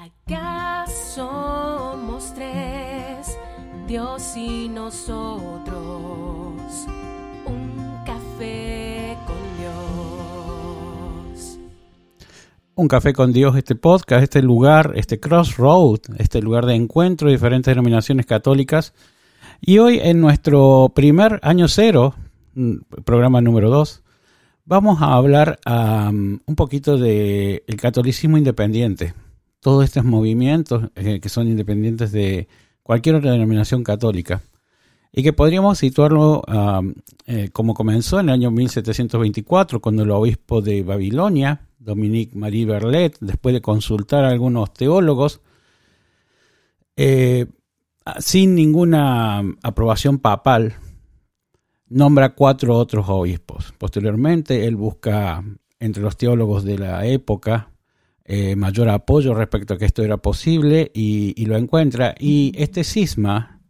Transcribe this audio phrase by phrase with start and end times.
[0.00, 3.36] Acá somos tres,
[3.86, 5.76] Dios y nosotros.
[7.44, 11.58] Un café con Dios.
[12.76, 17.34] Un café con Dios, este podcast, este lugar, este crossroad, este lugar de encuentro de
[17.34, 18.94] diferentes denominaciones católicas.
[19.60, 22.14] Y hoy en nuestro primer año cero,
[22.54, 24.02] mm, programa número dos,
[24.64, 29.12] vamos a hablar un poquito del catolicismo independiente.
[29.60, 32.48] Todos estos movimientos eh, que son independientes de
[32.82, 34.42] cualquier otra denominación católica.
[35.12, 36.42] Y que podríamos situarlo
[37.26, 43.16] eh, como comenzó en el año 1724, cuando el obispo de Babilonia, Dominique Marie Berlet,
[43.20, 45.40] después de consultar a algunos teólogos,
[46.96, 47.46] eh,
[48.18, 50.74] sin ninguna aprobación papal,
[51.88, 53.74] nombra cuatro otros obispos.
[53.78, 55.42] Posteriormente, él busca
[55.78, 57.69] entre los teólogos de la época
[58.32, 62.14] eh, mayor apoyo respecto a que esto era posible y, lo encuentra.
[62.16, 63.60] Y este cisma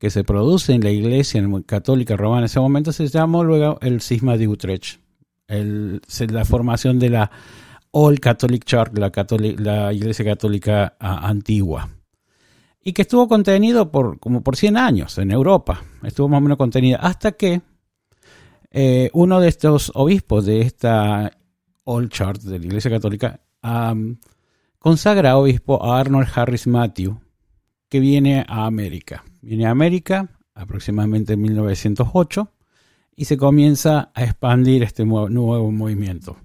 [0.00, 4.00] que se produce en la iglesia católica romana en ese momento se llamó luego el
[4.00, 4.98] cisma de Utrecht,
[5.46, 7.30] la formación de la
[7.92, 11.88] All Catholic Church, la, iglesia católica antigua
[12.82, 15.84] y que estuvo contenido por como por 100 años en Europa.
[16.02, 17.62] Estuvo más o menos contenido hasta que
[18.72, 21.30] eh, uno de estos obispos de esta
[21.84, 23.38] Old Church de la Iglesia Católica
[24.78, 27.20] consagra obispo a Arnold Harris Matthew,
[27.88, 29.24] que viene a América.
[29.42, 32.50] Viene a América aproximadamente en 1908
[33.16, 36.36] y se comienza a expandir este nuevo movimiento.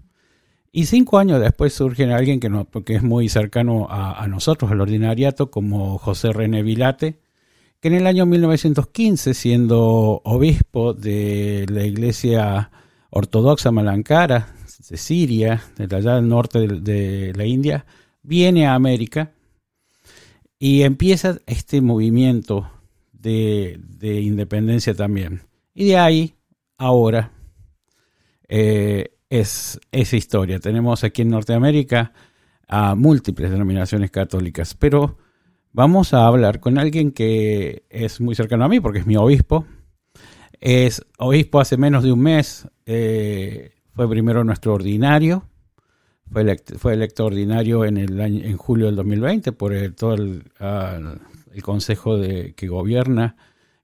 [0.72, 5.50] Y cinco años después surge alguien que, no, es muy cercano a, nosotros, al ordinariato,
[5.50, 7.22] como José René Vilate,
[7.80, 12.72] que en el año 1915, siendo obispo de la iglesia
[13.10, 14.55] ortodoxa Malankara,
[14.90, 17.86] de Siria, de allá del norte de, la India,
[18.24, 19.32] viene a América
[20.60, 22.70] y empieza este movimiento
[23.12, 25.42] de, independencia también.
[25.74, 26.36] Y de ahí,
[26.78, 27.32] ahora,
[28.48, 30.60] eh, es esa historia.
[30.60, 32.14] Tenemos aquí en Norteamérica
[32.68, 35.18] a múltiples denominaciones católicas, pero
[35.72, 39.66] vamos a hablar con alguien que es muy cercano a mí porque es mi obispo.
[40.62, 45.46] Es obispo hace menos de un mes, eh, fue primero nuestro ordinario,
[46.30, 50.44] fue electo, fue electo ordinario en, el año, en julio del 2020 por todo el,
[51.54, 53.38] el consejo de, que gobierna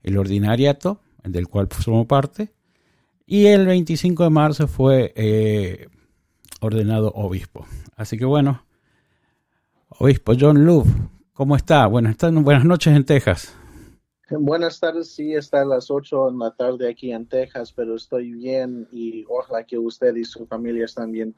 [0.04, 2.52] el ordinariato, del cual somos parte.
[3.26, 5.88] Y el 25 de marzo fue eh,
[6.60, 7.66] ordenado obispo.
[7.96, 8.66] Así que bueno,
[9.88, 10.90] obispo John Love,
[11.32, 11.86] ¿cómo está?
[11.88, 13.56] Buenas, buenas noches en Texas.
[14.40, 18.32] Buenas tardes, sí, está a las 8 en la tarde aquí en Texas, pero estoy
[18.32, 21.36] bien y ojalá que usted y su familia están bien,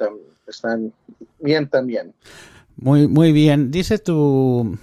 [0.48, 0.94] están
[1.40, 2.14] bien también.
[2.76, 3.72] Muy, muy bien.
[3.72, 4.78] Dice tu,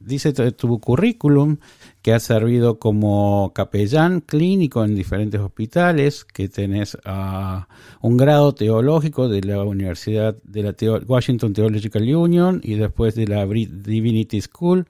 [0.00, 1.58] dice tu currículum
[2.00, 7.62] que has servido como capellán clínico en diferentes hospitales, que tenés uh,
[8.00, 10.74] un grado teológico de la Universidad de la
[11.06, 14.86] Washington Theological Union y después de la Divinity School.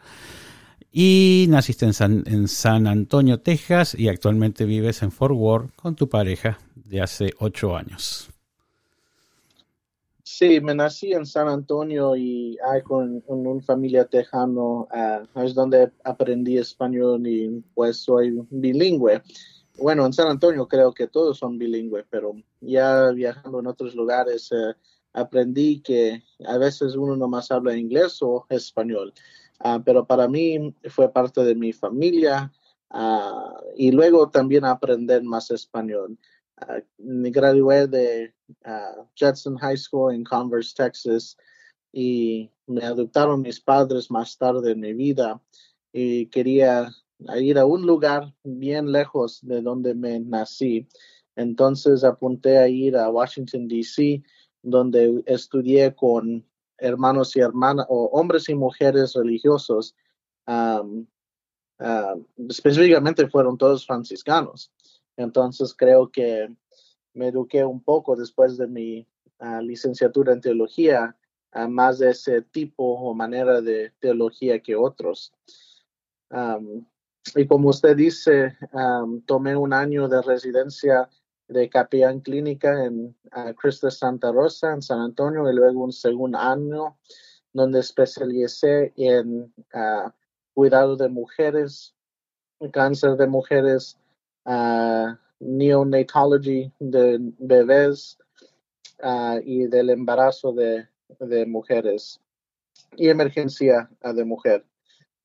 [0.92, 5.96] Y naciste en San, en San Antonio, Texas, y actualmente vives en Fort Worth con
[5.96, 8.28] tu pareja de hace ocho años.
[10.22, 15.92] Sí, me nací en San Antonio y hay con, una familia tejano, uh, es donde
[16.04, 19.22] aprendí español y pues soy bilingüe.
[19.78, 24.50] Bueno, en San Antonio creo que todos son bilingües, pero ya viajando en otros lugares
[24.52, 24.74] eh,
[25.12, 29.12] aprendí que a veces uno nomás habla inglés o español.
[29.64, 32.52] Uh, pero para mí fue parte de mi familia
[32.90, 36.18] uh, y luego también aprender más español.
[36.98, 38.34] me gradué de
[39.18, 41.36] Judson High School en Converse, Texas,
[41.92, 45.40] y me adoptaron mis padres más tarde en mi vida
[45.92, 46.90] y quería
[47.36, 50.88] ir a un lugar bien lejos de donde me nací.
[51.36, 54.22] Entonces apunté a ir a Washington, D.C.,
[54.62, 56.44] donde estudié con
[56.78, 59.94] hermanos y hermanas, o hombres y mujeres religiosos.
[62.48, 64.72] Específicamente fueron todos franciscanos.
[65.16, 66.54] Entonces creo que
[67.14, 69.06] me eduqué un poco después de mi
[69.38, 71.16] ah, licenciatura en teología
[71.52, 75.32] a más de ese tipo o manera de teología que otros.
[77.36, 78.56] y como usted dice,
[79.26, 81.08] tomé un año de residencia
[81.52, 86.38] de capellán clínica en uh, Cristo Santa Rosa, en San Antonio, y luego un segundo
[86.38, 86.96] año
[87.52, 90.14] donde especialicé en ah,
[90.54, 91.94] cuidado de mujeres,
[92.72, 93.98] cáncer de mujeres,
[94.46, 98.16] uh, neonatology de bebés
[99.02, 100.88] uh, y del embarazo de,
[101.46, 102.20] mujeres.
[102.96, 104.64] y emergencia de mujer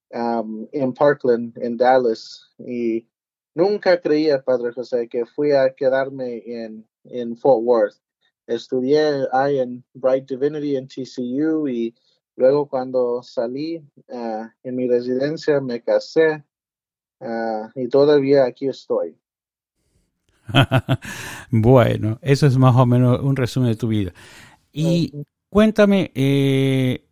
[0.10, 2.50] en Parkland, en Dallas.
[2.60, 3.08] Y
[3.58, 7.96] nunca creía, Padre José, que fui a quedarme en, en Fort Worth.
[8.46, 11.96] Estudié ahí en Bright Divinity en TCU y
[12.36, 13.84] luego cuando salí
[14.14, 16.46] ah, en mi residencia me casé
[17.20, 19.18] ah, y todavía aquí estoy.
[21.52, 24.14] bueno, eso es más o menos un resumen de tu vida.
[24.72, 27.04] Y cuéntame, eh,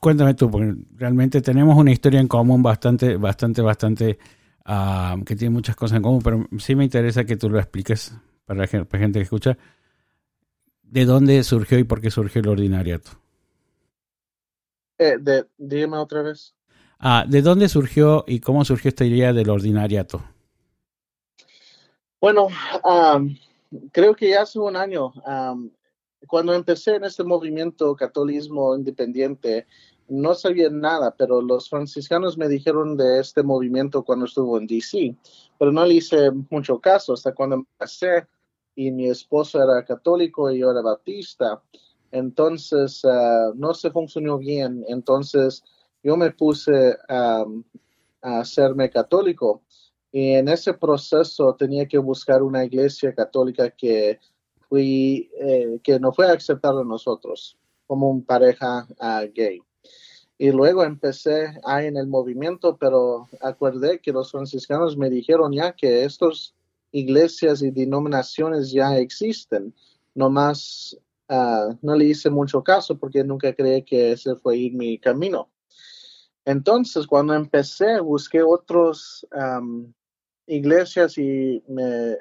[0.00, 4.18] cuéntame tú, porque realmente tenemos una historia en común bastante, bastante, bastante,
[4.66, 8.14] uh, que tiene muchas cosas en común, pero sí me interesa que tú lo expliques
[8.44, 9.58] para la gente, que escucha,
[10.82, 13.10] de dónde surgió y por qué surgió el ordinariato.
[14.98, 16.54] Eh, de, dime otra vez.
[16.98, 20.24] Ah, ¿De dónde surgió y cómo surgió esta idea del ordinariato?
[22.20, 22.48] Bueno,
[23.92, 25.12] creo que ya hace un año,
[26.26, 29.66] cuando empecé en este movimiento catolicismo independiente,
[30.08, 35.16] no sabía nada, pero los franciscanos me dijeron de este movimiento cuando estuvo en DC,
[35.58, 38.26] pero no le hice mucho caso hasta cuando empecé
[38.74, 41.62] y mi esposo era católico y yo era bautista.
[42.12, 44.84] Entonces, ah, no se funcionó bien.
[44.88, 45.64] Entonces,
[46.02, 47.44] yo me puse a
[48.22, 49.62] hacerme católico
[50.12, 54.18] y en ese proceso tenía que buscar una iglesia católica que,
[54.68, 57.56] fui, eh, que no fue aceptada a nosotros
[57.86, 59.60] como una pareja ah, gay.
[60.38, 65.72] Y luego empecé ahí en el movimiento, pero acordé que los franciscanos me dijeron ya
[65.72, 66.54] que estas
[66.92, 69.74] iglesias y denominaciones ya existen.
[70.14, 70.98] Nomás
[71.28, 75.48] uh, no le hice mucho caso porque nunca creí que ese fue mi camino.
[76.46, 79.26] Entonces, cuando empecé, busqué otros
[80.46, 82.18] iglesias y, me,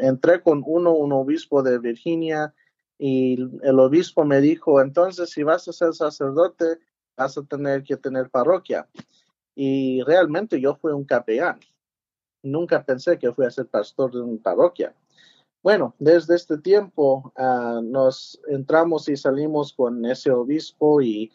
[0.00, 2.52] entré con uno, un obispo de Virginia,
[2.98, 6.78] y el obispo me dijo, entonces, si vas a ser sacerdote,
[7.16, 8.88] vas a tener que tener parroquia.
[9.54, 11.60] Y realmente yo fui un capellán.
[12.42, 14.94] Nunca pensé que fui a ser pastor de una parroquia.
[15.62, 21.32] Bueno, desde este tiempo ah, nos entramos y salimos con ese obispo y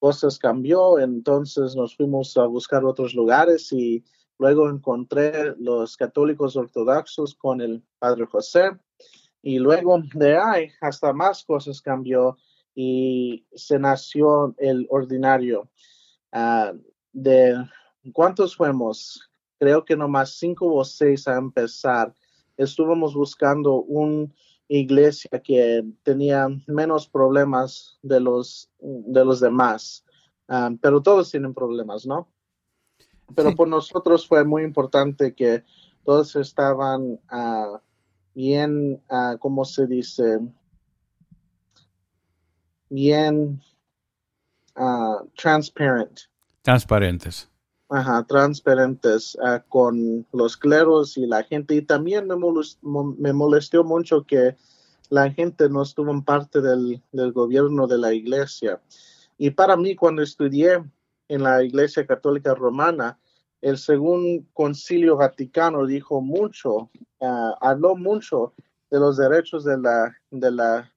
[0.00, 4.04] cosas cambió, entonces nos fuimos a buscar otros lugares y
[4.38, 8.70] luego encontré los católicos ortodoxos con el Padre José
[9.42, 12.36] y luego de ahí hasta más cosas cambió
[12.80, 15.68] y se nació el ordinario.
[16.30, 16.72] Ah,
[17.12, 17.56] de
[18.12, 19.28] cuántos fuimos,
[19.58, 22.14] creo que nomás cinco o seis a empezar.
[22.56, 24.28] Estuvimos buscando una
[24.68, 30.04] iglesia que tenía menos problemas de los, de los demás,
[30.46, 32.28] ah, pero todos tienen problemas, ¿no?
[33.34, 35.64] Pero por nosotros fue muy importante que
[36.04, 37.78] todos estaban uh,
[38.34, 39.02] bien,
[39.40, 40.38] ¿cómo se dice?
[42.90, 43.60] Bien
[45.36, 46.20] transparent.
[46.62, 47.48] Transparentes.
[47.90, 49.36] Ajá, transparentes
[49.68, 51.74] con los cleros y la gente.
[51.74, 52.36] Y también me,
[53.18, 54.56] me molestó mucho que
[55.10, 58.80] la gente no estuvo en parte del, del, gobierno de la iglesia.
[59.38, 60.84] Y para mí, cuando estudié
[61.28, 63.18] en la Iglesia Católica Romana,
[63.60, 66.90] el segundo concilio vaticano dijo mucho,
[67.20, 68.52] ah, habló mucho
[68.90, 70.92] de los derechos de la, de la,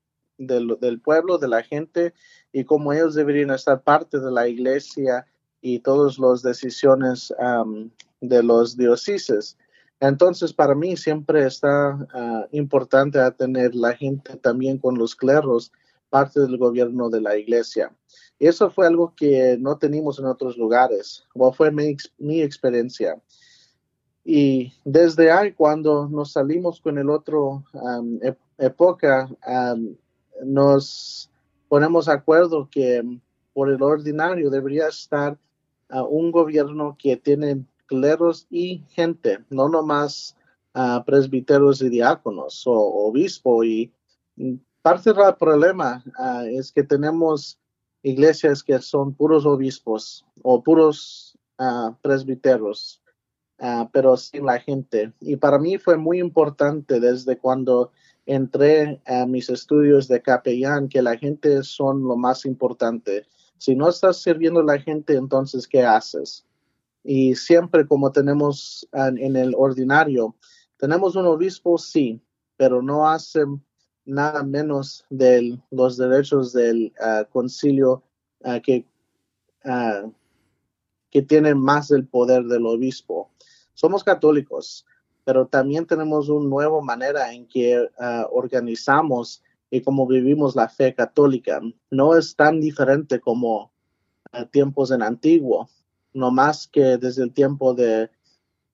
[0.47, 2.13] del, pueblo, de la gente,
[2.51, 5.25] y cómo ellos deberían estar parte de la iglesia
[5.61, 7.33] y todas las decisiones
[8.19, 9.57] de los dioceses.
[9.99, 15.71] Entonces, para mí siempre está ah, importante tener la gente también con los cleros
[16.09, 17.95] parte del gobierno de la iglesia.
[18.39, 23.21] Y eso fue algo que no teníamos en otros lugares, o fue mi experiencia.
[24.23, 27.63] Y desde ahí, cuando nos salimos con el otro
[28.57, 29.29] época,
[30.43, 31.29] nos
[31.69, 33.03] ponemos de acuerdo que
[33.53, 35.37] por el ordinario debería estar
[36.09, 40.35] un gobierno que tiene cleros y gente, no nomás
[41.05, 43.63] presbíteros y diáconos o obispo.
[43.63, 43.91] Y
[44.81, 47.59] parte del problema ah, es que tenemos
[48.03, 53.01] iglesias que son puros obispos o puros uh, presbíteros,
[53.59, 55.13] ah, pero sin la gente.
[55.19, 57.91] Y para mí fue muy importante desde cuando
[58.25, 63.25] entré a mis estudios de capellán que la gente son lo más importante.
[63.57, 66.45] Si no estás sirviendo a la gente, entonces, ¿qué haces?
[67.03, 70.35] Y siempre como tenemos en el ordinario,
[70.77, 72.21] tenemos un obispo, sí,
[72.57, 73.63] pero no hacen
[74.05, 78.03] nada menos de los derechos del ah, concilio
[78.41, 78.85] uh, que,
[79.65, 80.11] uh,
[81.09, 83.29] que tiene más el poder del obispo.
[83.73, 84.85] Somos católicos,
[85.31, 87.87] pero también tenemos una nueva manera en que
[88.31, 91.61] organizamos y cómo vivimos la fe católica.
[91.89, 93.71] No es tan diferente como
[94.33, 95.69] uh, tiempos en antiguo,
[96.13, 98.09] no más que desde el tiempo de,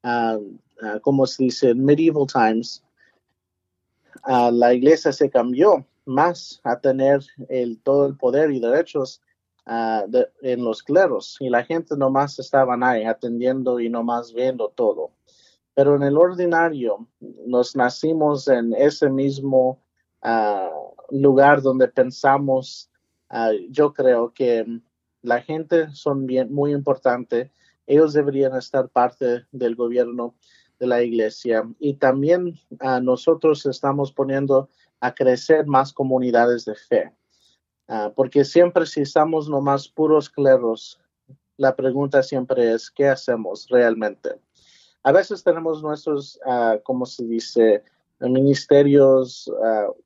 [0.03, 2.83] uh, como se dice, medieval times,
[4.25, 9.21] la iglesia se cambió más a tener el, todo el poder y derechos
[9.67, 15.11] en los cleros y la gente nomás estaban ahí atendiendo y nomás viendo todo.
[15.77, 17.07] Pero en el ordinario
[17.45, 19.79] nos nacimos en ese mismo
[21.11, 22.89] lugar donde pensamos,
[23.69, 24.65] yo creo que
[25.21, 27.51] la gente son bien, muy importante,
[27.85, 30.33] ellos deberían estar parte del gobierno
[30.79, 32.59] de la iglesia y también
[33.03, 34.69] nosotros estamos poniendo
[34.99, 37.13] a crecer más comunidades de fe.
[38.15, 40.99] porque siempre si estamos nomás puros cleros,
[41.55, 44.39] la pregunta siempre es, ¿qué hacemos realmente?
[45.03, 46.39] A veces tenemos nuestros,
[46.83, 47.83] como se dice,
[48.19, 49.51] ministerios,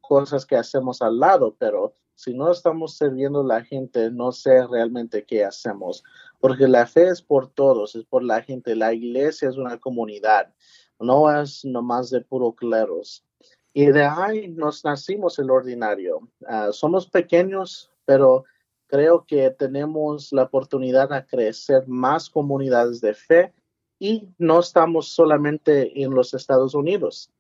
[0.02, 4.68] cosas que hacemos al lado, pero si no estamos sirviendo a la gente, no sé
[4.68, 6.04] realmente qué hacemos,
[6.40, 8.76] porque la fe es por todos, es por la gente.
[8.76, 10.54] La iglesia es una comunidad,
[11.00, 13.26] no es nomás de puro cleros.
[13.74, 16.28] Y de ahí nos nacimos el ordinario.
[16.46, 18.44] Ah, somos pequeños, pero
[18.88, 23.54] creo que tenemos la oportunidad de crecer más comunidades de fe
[24.02, 27.32] y no estamos solamente en los Estados Unidos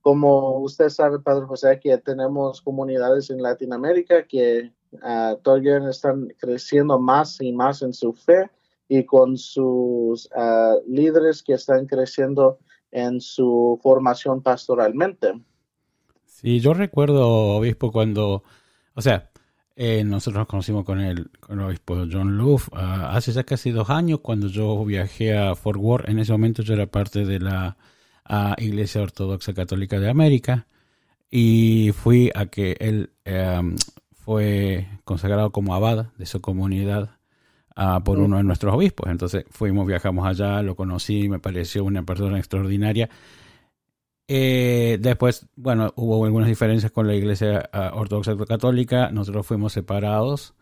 [0.00, 6.98] como usted sabe, Padre José, que tenemos comunidades en Latinoamérica que uh, todavía están creciendo
[6.98, 8.50] más y más en su fe
[8.88, 12.58] y con sus ah, líderes que están creciendo
[12.90, 15.40] en su formación pastoralmente.
[16.24, 18.42] Sí, yo recuerdo, obispo, cuando,
[18.94, 19.30] o sea,
[19.76, 23.70] eh, nosotros nos conocimos con el, con el obispo John Luff ah, hace ya casi
[23.70, 26.08] dos años cuando yo viajé a Fort Worth.
[26.08, 27.76] En ese momento yo era parte de la
[28.24, 30.66] a Iglesia Ortodoxa Católica de América
[31.30, 33.76] y fui a que él em,
[34.12, 37.10] fue consagrado como abad de su comunidad
[37.74, 39.10] ah, por uno de nuestros obispos.
[39.10, 43.10] Entonces fuimos, viajamos allá, lo conocí, me pareció una persona extraordinaria.
[44.32, 50.54] Eh, después, bueno, hubo algunas diferencias con la Iglesia ah, Ortodoxa Católica, nosotros fuimos separados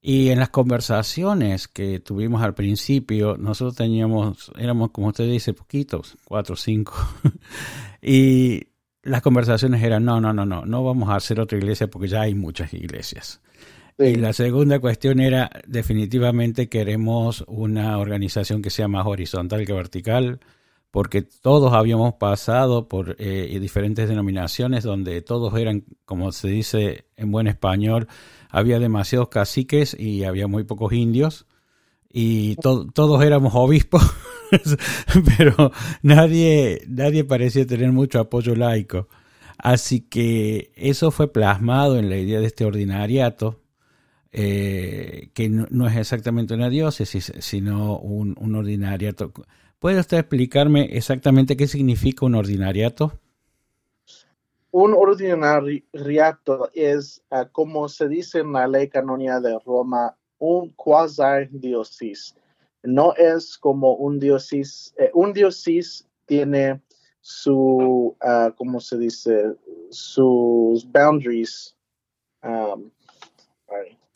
[0.00, 6.16] y en las conversaciones que tuvimos al principio, nosotros teníamos, éramos como usted dice, poquitos,
[6.24, 6.94] cuatro o cinco.
[8.00, 8.68] y
[9.02, 12.20] las conversaciones eran, no, no, no, no, no vamos a hacer otra iglesia porque ya
[12.20, 13.40] hay muchas iglesias.
[13.98, 20.38] Y la segunda cuestión era, definitivamente queremos una organización que sea más horizontal que vertical,
[20.90, 27.30] porque todos habíamos pasado por eh, diferentes denominaciones donde todos eran, como se dice en
[27.30, 28.08] buen español,
[28.50, 31.46] había demasiados caciques y había muy pocos indios
[32.10, 34.02] y todos éramos obispos,
[35.38, 39.08] pero nadie, nadie parecía tener mucho apoyo laico.
[39.58, 43.60] Así que eso fue plasmado en la idea de este ordinariato,
[44.30, 49.32] eh, que no, es exactamente una diócesis, sino un, un ordinariato.
[49.78, 53.12] ¿Puede usted explicarme exactamente qué significa un ordinariato?
[54.72, 62.34] Un ordinariato es, ah, como se dice en la ley canónica de Roma, un quasi-diosis.
[62.82, 64.94] No es como un diosis.
[64.98, 66.80] Eh, un diosis tiene
[67.20, 69.54] su, uh, ¿cómo se dice?
[69.90, 71.76] Sus boundaries.
[72.42, 72.90] Um,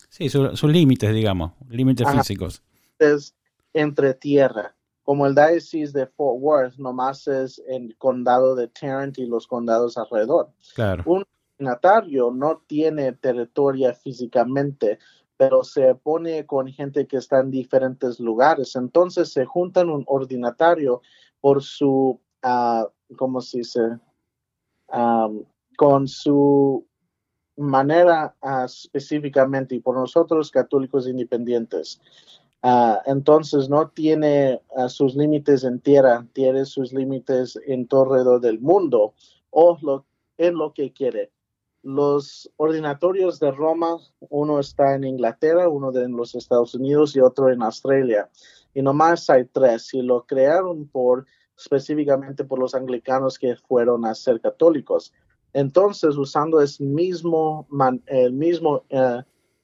[0.08, 2.62] sí, sus límites, digamos, límites físicos.
[2.98, 3.34] Es
[3.72, 9.26] entre tierra como el diócesis de Fort Worth, nomás es el condado de Tarrant y
[9.26, 10.50] los condados alrededor.
[10.74, 11.02] Claro.
[11.06, 11.24] Un
[11.58, 14.98] ordinatario no tiene territorio físicamente,
[15.36, 18.76] pero se pone con gente que está en diferentes lugares.
[18.76, 21.02] Entonces se juntan un ordinatario
[21.40, 23.80] por su, uh, ¿cómo se dice?
[25.78, 26.86] con su
[27.56, 31.98] manera uh, específicamente y por nosotros católicos independientes.
[32.62, 38.40] Ah, entonces no tiene ah, sus límites en tierra, tiene sus límites en todo alrededor
[38.40, 39.14] del mundo
[39.50, 40.06] o lo,
[40.38, 41.32] en lo que quiere.
[41.82, 47.50] Los ordinatorios de Roma, uno está en Inglaterra, uno en los Estados Unidos y otro
[47.50, 48.30] en Australia.
[48.72, 51.26] Y nomás hay tres y lo crearon por
[51.58, 55.12] específicamente por los anglicanos que fueron a ser católicos.
[55.52, 57.66] Entonces, usando el mismo,
[58.06, 59.22] el mismo eh,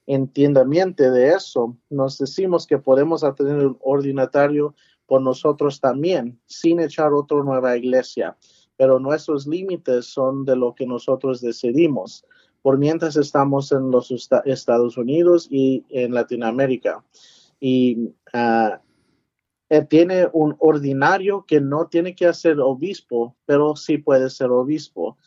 [0.09, 4.75] entiendimiento de eso, nos decimos que podemos tener un ordinatario
[5.07, 8.37] por nosotros también, sin echar otra nueva iglesia,
[8.79, 12.25] pero nuestros límites son de lo que nosotros decidimos,
[12.62, 14.11] por mientras estamos en los
[14.45, 17.05] Estados Unidos y en Latinoamérica.
[17.61, 18.79] Y uh,
[19.88, 25.19] tiene un ordinario que no tiene que ser obispo, pero sí puede ser obispo.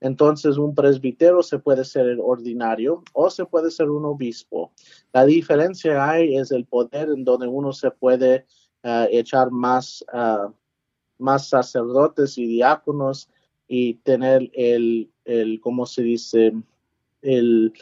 [0.00, 4.72] Entonces, un presbítero se puede ser el ordinario o se puede ser un obispo.
[5.12, 8.46] La diferencia hay es el poder en donde uno se puede
[8.84, 10.52] uh, echar más, uh,
[11.18, 13.28] más sacerdotes y diáconos
[13.66, 16.52] y tener el, el, ¿cómo se dice?
[17.20, 17.72] El,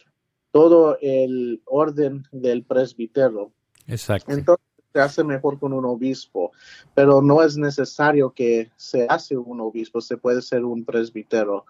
[0.53, 3.53] todo el orden del presbítero.
[3.87, 4.33] Exacto.
[4.33, 6.53] Entonces, se hace mejor con un obispo,
[6.95, 11.67] pero no es necesario que se hace un obispo, se puede ser un presbítero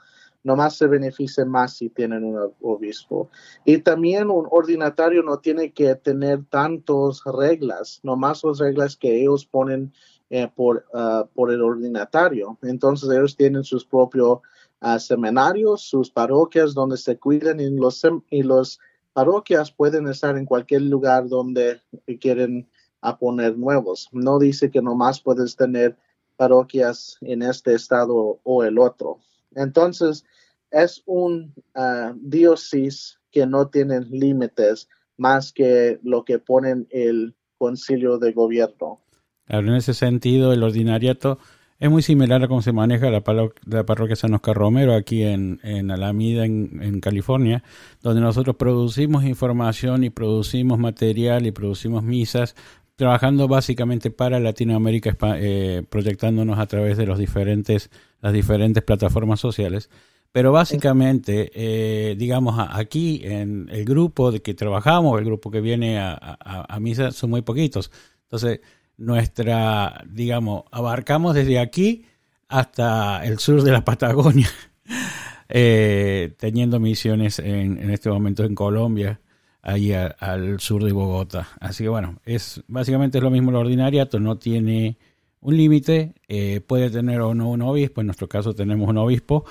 [0.46, 3.28] nomás se beneficia más si tienen un obispo.
[3.64, 9.44] Y también un ordinatario no tiene que tener tantas reglas, nomás las reglas que ellos
[9.44, 9.92] ponen
[10.30, 12.56] eh, por, ah, por el ordinatario.
[12.62, 14.38] Entonces ellos tienen sus propios
[14.80, 18.78] ah, seminarios, sus parroquias donde se cuidan y los, y los
[19.14, 21.80] parroquias pueden estar en cualquier lugar donde
[22.20, 22.68] quieren
[23.00, 24.08] a poner nuevos.
[24.12, 25.96] No dice que nomás puedes tener
[26.36, 29.18] parroquias en este estado o el otro.
[29.56, 30.24] Entonces,
[30.70, 38.18] es un uh, diócesis que no tiene límites más que lo que ponen el concilio
[38.18, 39.00] de gobierno.
[39.48, 41.38] en ese sentido, el ordinariato
[41.78, 45.60] es muy similar a cómo se maneja la, parroquia San Oscar Romero aquí en,
[45.90, 47.62] Alameda, en, en, California,
[48.02, 52.56] donde nosotros producimos información y producimos material y producimos misas,
[52.96, 59.90] trabajando básicamente para Latinoamérica, eh, proyectándonos a través de los diferentes, las diferentes plataformas sociales.
[60.32, 65.98] Pero básicamente, eh, digamos, aquí en el grupo de que trabajamos, el grupo que viene
[65.98, 67.90] a, misa, son muy poquitos.
[68.24, 68.60] Entonces,
[68.98, 72.04] nuestra, digamos, abarcamos desde aquí
[72.48, 74.48] hasta el sur de la Patagonia,
[75.48, 79.20] eh, teniendo misiones en, en, este momento en Colombia,
[79.66, 81.48] ahí al sur de Bogotá.
[81.60, 84.96] Así que bueno, es básicamente es lo mismo lo ordinariato, no tiene
[85.40, 89.44] un límite, eh, puede tener o no un obispo, en nuestro caso tenemos un obispo,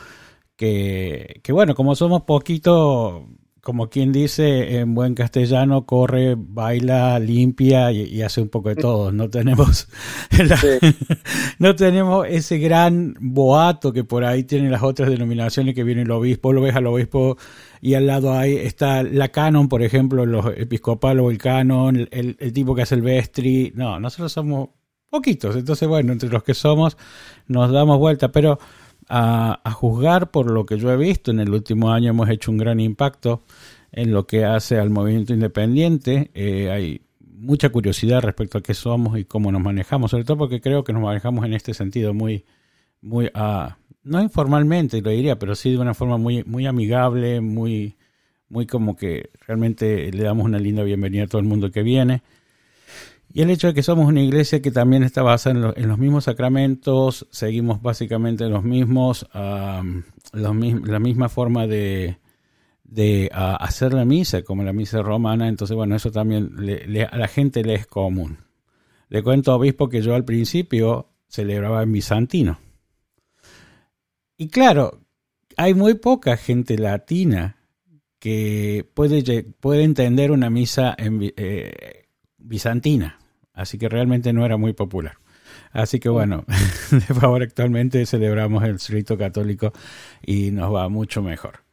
[0.55, 3.27] que, que bueno, como somos poquito,
[3.59, 9.11] como quien dice en buen castellano, corre, baila, limpia y, hace un poco de todo.
[9.11, 9.89] No tenemos,
[11.59, 16.11] no tenemos ese gran boato que por ahí tienen las otras denominaciones que viene el
[16.11, 17.37] obispo, lo ves al obispo
[17.85, 22.35] y al lado ahí está la canon, por ejemplo, los episcopales o el canon, el,
[22.39, 23.73] el tipo que hace el vestri.
[23.75, 24.69] No, nosotros somos
[25.07, 25.55] poquitos.
[25.55, 26.97] Entonces, bueno, entre los que somos
[27.45, 28.57] nos damos vuelta, pero
[29.07, 32.57] a, juzgar por lo que yo he visto, en el último año hemos hecho un
[32.57, 33.43] gran impacto
[33.91, 36.31] en lo que hace al movimiento independiente.
[36.33, 40.59] Eh, hay mucha curiosidad respecto a qué somos y cómo nos manejamos, sobre todo porque
[40.59, 42.45] creo que nos manejamos en este sentido muy,
[43.05, 43.69] muy, uh,
[44.03, 47.95] no informalmente lo diría, pero sí de una forma muy, muy amigable, muy,
[48.49, 52.23] muy como que realmente le damos una linda bienvenida a todo el mundo que viene.
[53.31, 56.23] Y el hecho de que somos una iglesia que también está basada en, los mismos
[56.23, 62.17] sacramentos, seguimos básicamente los mismos, la misma forma de,
[63.33, 66.51] hacer la misa, como la misa romana, entonces bueno, eso también
[67.11, 68.37] a la gente le es común.
[69.09, 72.64] Le cuento, obispo, que yo al principio celebraba en bizantino.
[74.37, 75.01] Y claro,
[75.57, 77.57] hay muy poca gente latina
[78.19, 83.19] que puede, entender una misa en, eh, bizantina.
[83.53, 85.17] Así que realmente no era muy popular.
[85.71, 86.45] Así que bueno,
[86.91, 89.73] de favor actualmente celebramos el rito católico
[90.25, 91.63] y nos va mucho mejor.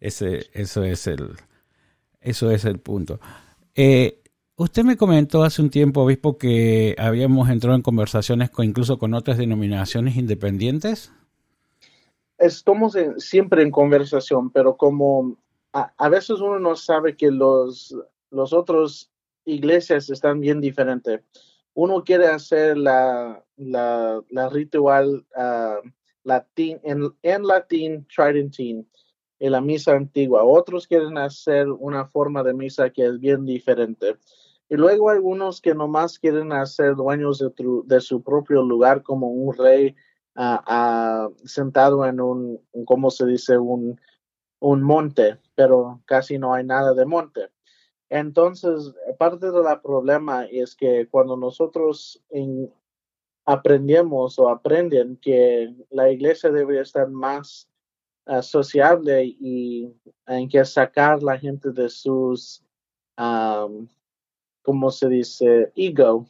[0.00, 1.30] Ese, eso es el,
[2.20, 3.20] eso es el punto.
[3.74, 4.22] Eh,
[4.56, 9.14] usted me comentó hace un tiempo, obispo, que habíamos entrado en conversaciones con, incluso con
[9.14, 11.12] otras denominaciones independientes.
[12.38, 15.36] Estamos siempre en conversación, pero como
[15.72, 17.96] a, a, veces uno no sabe que los,
[18.30, 19.10] los otros
[19.44, 21.20] iglesias están bien diferentes.
[21.74, 25.88] Uno quiere hacer la, la, ritual uh,
[26.24, 28.84] latín, en, en latín tridentine,
[29.38, 30.44] en la misa antigua.
[30.44, 34.16] Otros quieren hacer una forma de misa que es bien diferente.
[34.68, 37.50] Y luego algunos que nomás quieren hacer dueños de,
[37.84, 39.94] de su propio lugar como un rey
[40.38, 43.58] uh, sentado en un, ¿cómo se dice?
[43.58, 44.00] Un,
[44.60, 47.48] un monte, pero casi no hay nada de monte.
[48.08, 52.22] Entonces, parte del problema es que cuando nosotros
[53.44, 57.68] aprendemos o aprenden que la iglesia debe estar más
[58.26, 59.92] uh, sociable y
[60.26, 62.64] en que sacar la gente de sus,
[63.18, 63.88] um,
[64.62, 65.72] ¿cómo se dice?
[65.76, 66.26] Ego,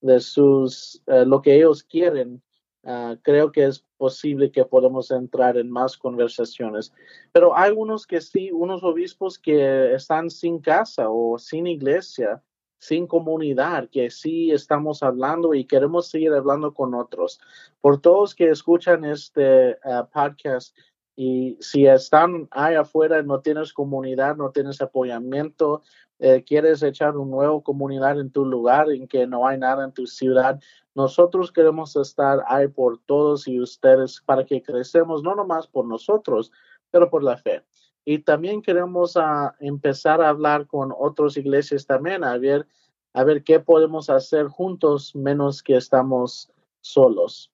[0.00, 2.42] de sus, uh, lo que ellos quieren
[2.84, 6.92] Ah, creo que es posible que podamos entrar en más conversaciones.
[7.32, 12.42] Pero hay unos que sí, unos obispos que están sin casa o sin iglesia,
[12.78, 17.38] sin comunidad, que sí estamos hablando y queremos seguir hablando con otros.
[17.82, 20.74] Por todos que escuchan este ah, podcast
[21.16, 25.82] y si están ahí afuera, no tienes comunidad, no tienes apoyamiento,
[26.22, 29.92] eh, quieres echar una nueva comunidad en tu lugar, en que no hay nada en
[29.92, 30.60] tu ciudad,
[30.94, 36.52] nosotros queremos estar ahí por todos y ustedes para que crecemos, no nomás por nosotros,
[36.90, 37.64] pero por la fe.
[38.04, 42.66] Y también queremos ah, empezar a hablar con otras iglesias también, a ver,
[43.14, 46.52] a ver qué podemos hacer juntos, menos que estamos
[46.82, 47.50] solos.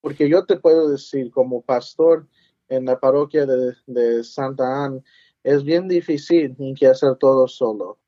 [0.00, 2.28] Porque yo te puedo decir, como pastor
[2.68, 5.02] en la parroquia de, de Santa Ana,
[5.42, 7.98] es bien difícil que hacer todo solo.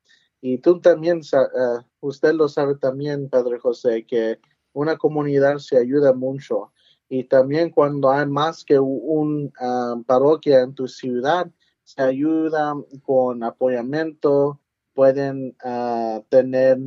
[0.41, 4.39] Y tú también, uh, usted lo sabe también, Padre José, que
[4.73, 6.73] una comunidad se ayuda mucho.
[7.07, 11.49] Y también cuando hay más que un uh, parroquia en tu ciudad,
[11.83, 14.59] se ayuda con apoyamiento,
[14.93, 16.77] pueden uh, tener,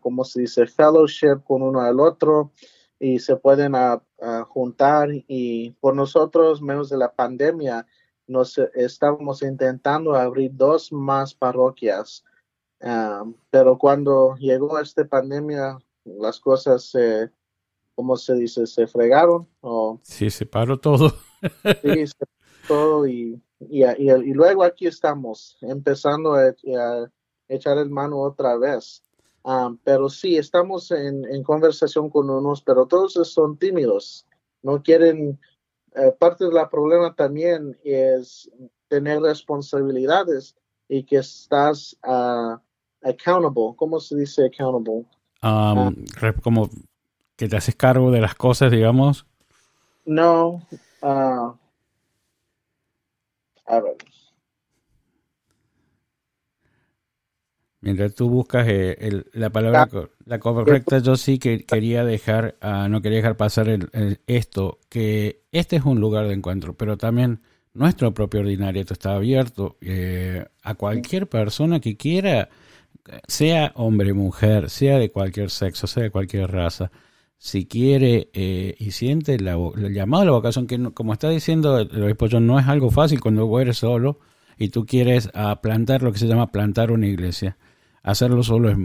[0.00, 2.52] como se dice, fellowship con uno al otro
[2.98, 3.74] y se pueden
[4.48, 5.08] juntar.
[5.28, 7.86] Y por nosotros, menos de la pandemia,
[8.26, 12.24] nos estábamos intentando abrir dos más parroquias,
[12.80, 17.30] ah, pero cuando llegó esta pandemia, las cosas se,
[17.94, 18.66] ¿cómo se dice?
[18.66, 19.48] Se fregaron.
[19.60, 21.14] O, sí, se paró todo.
[21.82, 22.32] sí, se paró
[22.68, 26.54] todo y, y, y, luego aquí estamos, empezando a,
[27.48, 29.02] echar el mano otra vez.
[29.44, 34.26] Ah, pero sí, estamos en, en conversación con unos, pero todos son tímidos,
[34.62, 35.38] no quieren
[35.94, 38.50] eh, parte del problema también es
[38.88, 40.56] tener responsabilidades
[40.88, 42.56] y que estás uh,
[43.02, 43.74] accountable.
[43.76, 45.04] ¿Cómo se dice accountable?
[45.42, 46.32] Um, ah.
[46.42, 46.68] como
[47.36, 49.26] que te haces cargo de las cosas, digamos.
[50.04, 50.62] No.
[51.02, 51.54] Uh,
[53.66, 53.96] a ver.
[57.84, 59.86] Mientras tú buscas eh, la palabra
[60.24, 63.90] la correcta, yo sí que quería dejar, uh, no quería dejar pasar el,
[64.26, 67.40] esto, que este es un lugar de encuentro, pero también
[67.74, 72.48] nuestro propio ordinario está abierto eh, a cualquier persona que quiera,
[73.28, 76.90] sea hombre, mujer, sea de cualquier sexo, sea de cualquier raza,
[77.36, 81.78] si quiere eh, y siente la, el llamado a la vocación, que como está diciendo
[81.78, 84.20] el obispo John, no es algo fácil cuando vos eres solo
[84.56, 87.58] y tú quieres a plantar lo que se llama plantar una iglesia
[88.04, 88.76] hacerlo solo es,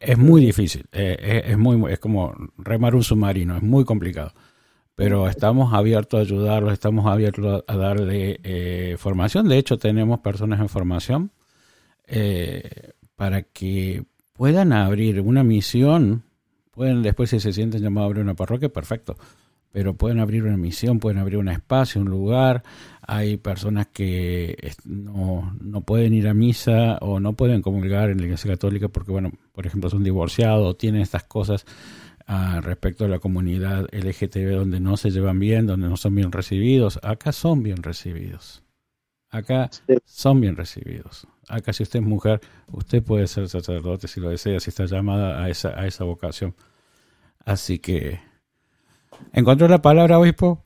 [0.00, 4.32] es muy difícil, eh, es, muy, es como remar un submarino, es muy complicado.
[4.94, 9.48] Pero estamos abiertos a ayudarlos, estamos abiertos a darle eh, formación.
[9.48, 11.30] De hecho, tenemos personas en formación
[12.06, 16.24] eh, para que puedan abrir una misión.
[16.72, 19.16] Pueden después, si se sienten llamados a abrir una parroquia, perfecto
[19.72, 22.62] pero pueden abrir una misión, pueden abrir un espacio, un lugar.
[23.02, 28.24] Hay personas que no, no pueden ir a misa o no pueden comulgar en la
[28.24, 31.66] Iglesia Católica porque, bueno, por ejemplo, son divorciados o tienen estas cosas
[32.26, 36.32] ah, respecto a la comunidad LGTB donde no se llevan bien, donde no son bien
[36.32, 36.98] recibidos.
[37.02, 38.62] Acá son bien recibidos.
[39.30, 39.70] Acá
[40.06, 41.26] son bien recibidos.
[41.48, 42.40] Acá si usted es mujer,
[42.72, 46.54] usted puede ser sacerdote si lo desea, si está llamada a esa, a esa vocación.
[47.44, 48.20] Así que
[49.32, 50.64] ¿Encontró la palabra, obispo?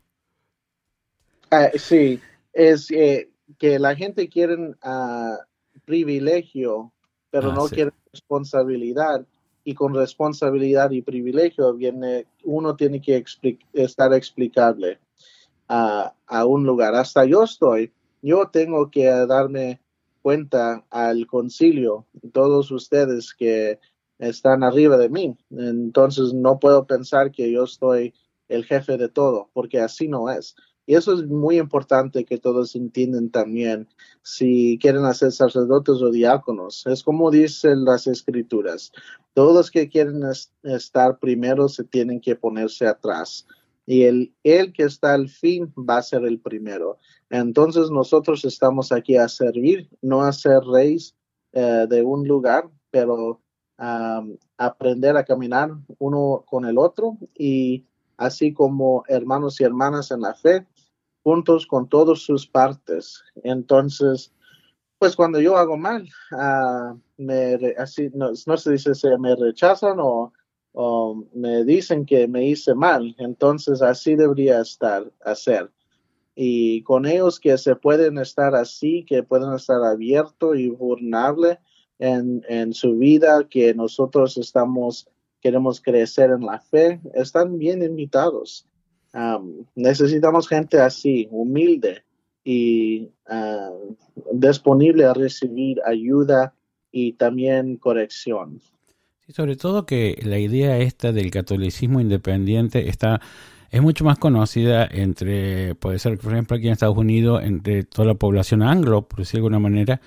[1.50, 2.20] Ah, sí,
[2.52, 5.36] es eh, que la gente quiere uh,
[5.84, 6.92] privilegio,
[7.30, 9.26] pero ah, no quiere responsabilidad.
[9.64, 13.22] Y con responsabilidad y privilegio viene, uno tiene que
[13.74, 14.98] estar explicable
[15.68, 16.94] a, a un lugar.
[16.96, 19.80] Hasta yo estoy, yo tengo que darme
[20.20, 23.78] cuenta al concilio, todos ustedes que
[24.18, 25.36] están arriba de mí.
[25.50, 28.14] Entonces no puedo pensar que yo estoy
[28.52, 30.54] el jefe de todo, porque así no es.
[30.84, 33.88] Y eso es muy importante que todos entiendan también
[34.22, 36.84] si quieren hacer sacerdotes o diáconos.
[36.86, 38.92] Es como dicen las escrituras.
[39.32, 40.22] Todos los que quieren
[40.64, 43.46] estar primero se tienen que ponerse atrás.
[43.86, 46.98] Y el, el que está al fin va a ser el primero.
[47.30, 51.14] Entonces nosotros estamos aquí a servir, no a ser reyes
[51.52, 53.40] eh, de un lugar, pero
[53.78, 54.22] a
[54.58, 57.84] aprender a caminar uno con el otro y
[58.22, 60.66] así como hermanos y hermanas en la fe,
[61.22, 63.22] juntos con todas sus partes.
[63.42, 64.32] Entonces,
[64.98, 67.58] pues cuando yo hago mal, uh, me,
[68.14, 70.32] no, se dice se me rechazan o,
[71.34, 73.14] me dicen que me hice mal.
[73.18, 75.70] Entonces, así debería estar, hacer.
[76.34, 81.58] Y con ellos que se pueden estar así, que pueden estar abiertos y vulnerables
[81.98, 85.08] en, en su vida, que nosotros estamos
[85.42, 88.66] queremos crecer en la fe, están bien invitados.
[89.74, 92.04] necesitamos gente así, humilde
[92.44, 93.10] y
[94.32, 96.54] disponible a recibir ayuda
[96.90, 98.60] y también corrección.
[99.26, 103.20] Sí, sobre todo que la idea esta del catolicismo independiente está
[103.72, 108.06] es mucho más conocida entre, puede ser, por ejemplo, aquí en Estados Unidos, entre toda
[108.06, 110.00] la población anglo, por decir de alguna manera,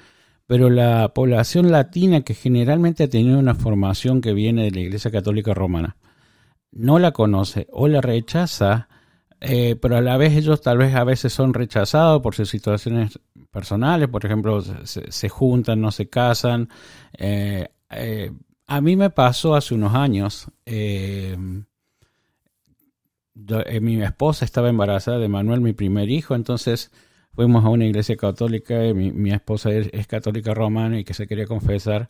[0.47, 5.11] pero la población latina que generalmente ha tenido una formación que viene de la Iglesia
[5.11, 5.97] Católica Romana,
[6.71, 8.87] no la conoce o la rechaza,
[9.41, 13.19] eh, pero a la vez ellos tal vez a veces son rechazados por sus situaciones
[13.51, 16.69] personales, por ejemplo, se, juntan, no se casan.
[17.17, 18.31] Eh, eh,
[18.67, 20.47] a mí me pasó hace unos años,
[23.81, 26.91] mi esposa estaba embarazada de Manuel, mi primer hijo, entonces
[27.35, 31.45] fuimos a una iglesia católica, mi, mi esposa es, católica romana y que se quería
[31.45, 32.07] confesar.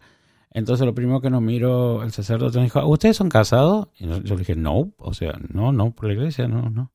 [0.51, 3.89] Entonces lo primero que nos miró el sacerdote nos dijo, ¿ustedes son casados?
[3.97, 6.91] Y yo le dije, no, o sea, no, no, por la iglesia, no, no.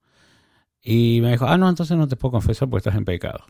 [0.83, 3.45] Y me dijo, ah, no, entonces no te puedo confesar porque estás en pecado.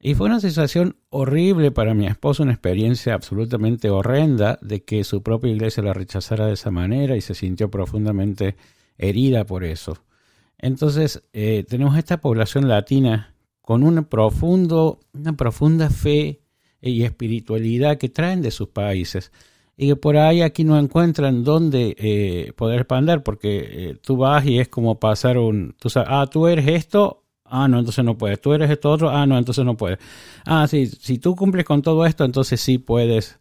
[0.00, 5.22] Y fue una sensación horrible para mi esposa, una experiencia absolutamente horrenda de que su
[5.22, 8.56] propia iglesia la rechazara de esa manera y se sintió profundamente
[8.96, 10.04] herida por eso.
[10.58, 13.33] Entonces, eh, tenemos esta población latina
[13.64, 16.40] con un profundo, una profunda fe
[16.82, 19.32] y espiritualidad que traen de sus países
[19.76, 24.44] y que por ahí aquí no encuentran dónde eh, poder expandir porque eh, tú vas
[24.44, 28.18] y es como pasar un, tú sabes, ah, tú eres esto, ah, no, entonces no
[28.18, 29.98] puedes, tú eres esto otro, ah, no, entonces no puedes.
[30.44, 33.38] Ah, sí, si tú cumples con todo esto, entonces sí puedes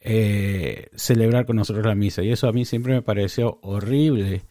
[0.00, 2.22] eh, celebrar con nosotros la misa.
[2.22, 4.42] Y eso a mí siempre me pareció horrible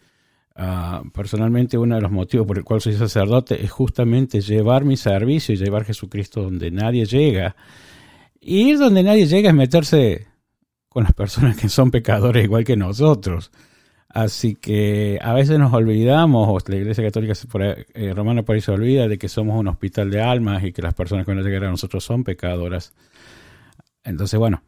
[0.55, 4.97] Ah, personalmente uno de los motivos por el cual soy sacerdote es justamente llevar mi
[4.97, 7.55] servicio y llevar a Jesucristo donde nadie llega.
[8.39, 10.27] Y ir donde nadie llega es meterse
[10.89, 13.51] con las personas que son pecadores igual que nosotros.
[14.09, 17.33] Así que a veces nos olvidamos, o la Iglesia Católica
[17.95, 20.83] eh, Romana por ahí se olvida de que somos un hospital de almas y que
[20.83, 22.93] las personas que no llegan a nosotros son pecadoras.
[24.03, 24.61] Entonces, bueno,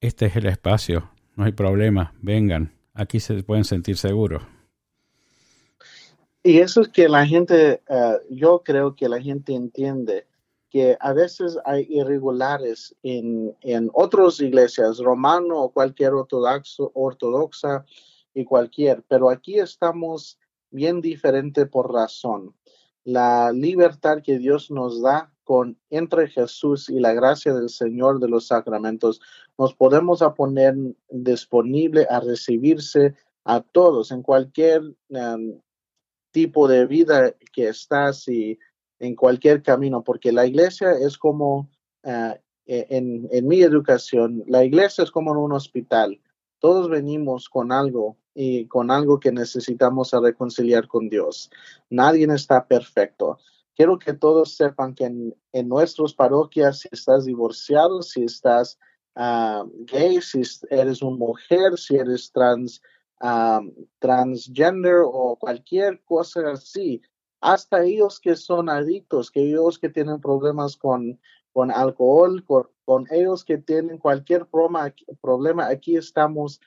[0.00, 4.42] este es el espacio, no hay problema, vengan, aquí se pueden sentir seguros.
[6.42, 10.26] Y eso es que la gente, eh, yo creo que la gente entiende
[10.70, 17.84] que a veces hay irregulares en, en otras iglesias, romano o cualquier ortodoxo, ortodoxa
[18.34, 20.38] y cualquier, pero aquí estamos
[20.70, 22.54] bien diferente por razón.
[23.04, 28.28] La libertad que Dios nos da con entre Jesús y la gracia del Señor de
[28.28, 29.22] los sacramentos,
[29.56, 30.74] nos podemos poner
[31.08, 35.58] disponible a recibirse a todos en cualquier um,
[36.38, 38.56] tipo de vida que estás y
[39.00, 41.68] en cualquier camino, porque la iglesia es como,
[42.04, 46.20] ah, e, en, en, mi educación, la iglesia es como un hospital.
[46.60, 51.50] Todos venimos con algo y con algo que necesitamos a reconciliar con Dios.
[51.90, 53.38] Nadie está perfecto.
[53.74, 58.78] Quiero que todos sepan que en, en nuestras parroquias, si estás divorciado, si estás
[59.16, 62.80] uh, gay, si eres una mujer, si eres trans,
[63.98, 67.02] transgender o cualquier cosa así,
[67.40, 71.20] hasta ellos que son adictos, que ellos que tienen problemas con,
[71.52, 76.60] con alcohol, con, ellos que tienen cualquier problema, problema, aquí estamos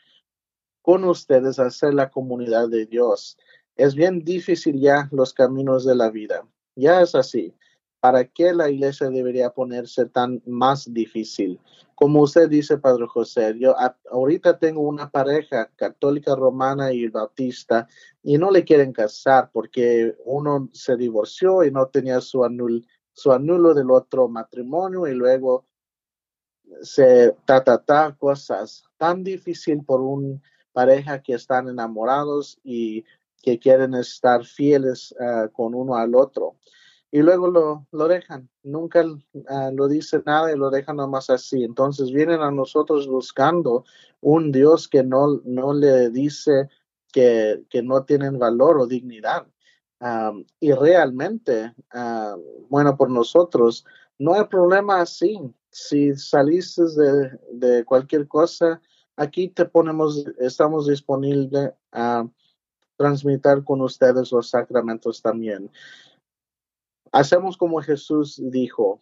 [0.82, 3.38] con ustedes a ser la comunidad de Dios.
[3.76, 6.48] Es bien difícil ya los caminos de la vida.
[6.76, 7.56] Ya es así.
[8.02, 11.60] ¿Para qué la iglesia debería ponerse tan más difícil?
[11.94, 13.76] Como usted dice, Padre José, yo
[14.10, 17.88] ahorita tengo una pareja católica romana y bautista
[18.24, 23.32] y no le quieren casar porque uno se divorció y no tenía su, anul, su
[23.32, 25.68] anulo del otro matrimonio y luego
[26.82, 33.06] se ta, ta, ta, cosas tan difícil por una pareja que están enamorados y
[33.44, 36.56] que quieren estar fieles ah, con uno al otro
[37.12, 39.04] y luego lo, lo dejan, nunca
[39.50, 41.64] ah, lo dice nada y lo dejan nomás así.
[41.64, 43.84] Entonces vienen a nosotros buscando
[44.22, 46.70] un Dios que no, no le dice
[47.12, 49.46] que, que no tienen valor o dignidad.
[50.60, 51.74] y realmente,
[52.70, 53.86] bueno, por nosotros,
[54.18, 55.38] no hay problema así.
[55.70, 58.82] Si saliste de, de cualquier cosa,
[59.18, 62.26] aquí te ponemos, estamos disponibles a
[62.98, 65.70] transmitir con ustedes los sacramentos también.
[67.12, 69.02] Hacemos como Jesús dijo.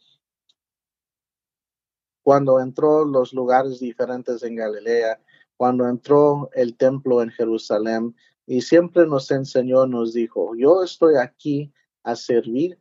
[2.24, 5.22] Cuando entró los lugares diferentes en Galilea,
[5.58, 11.74] cuando entró el templo en Jerusalén y siempre nos enseñó, nos dijo, yo estoy aquí
[12.04, 12.80] a servir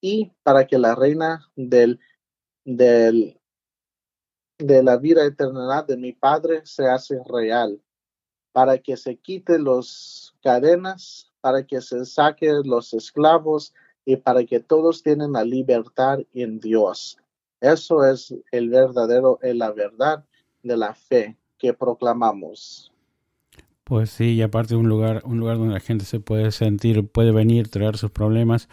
[0.00, 2.00] y para que la reina del,
[2.64, 3.40] del,
[4.58, 7.80] de la vida eterna de mi Padre se hace real,
[8.52, 13.72] para que se quite los cadenas, para que se saque los esclavos,
[14.12, 17.16] y para que todos tienen la libertad en Dios.
[17.60, 20.24] Eso es el verdadero, la verdad
[20.62, 22.90] de la fe que proclamamos.
[23.84, 27.32] Pues sí, y aparte un lugar, un lugar donde la gente se puede sentir, puede
[27.32, 28.68] venir, traer sus problemas.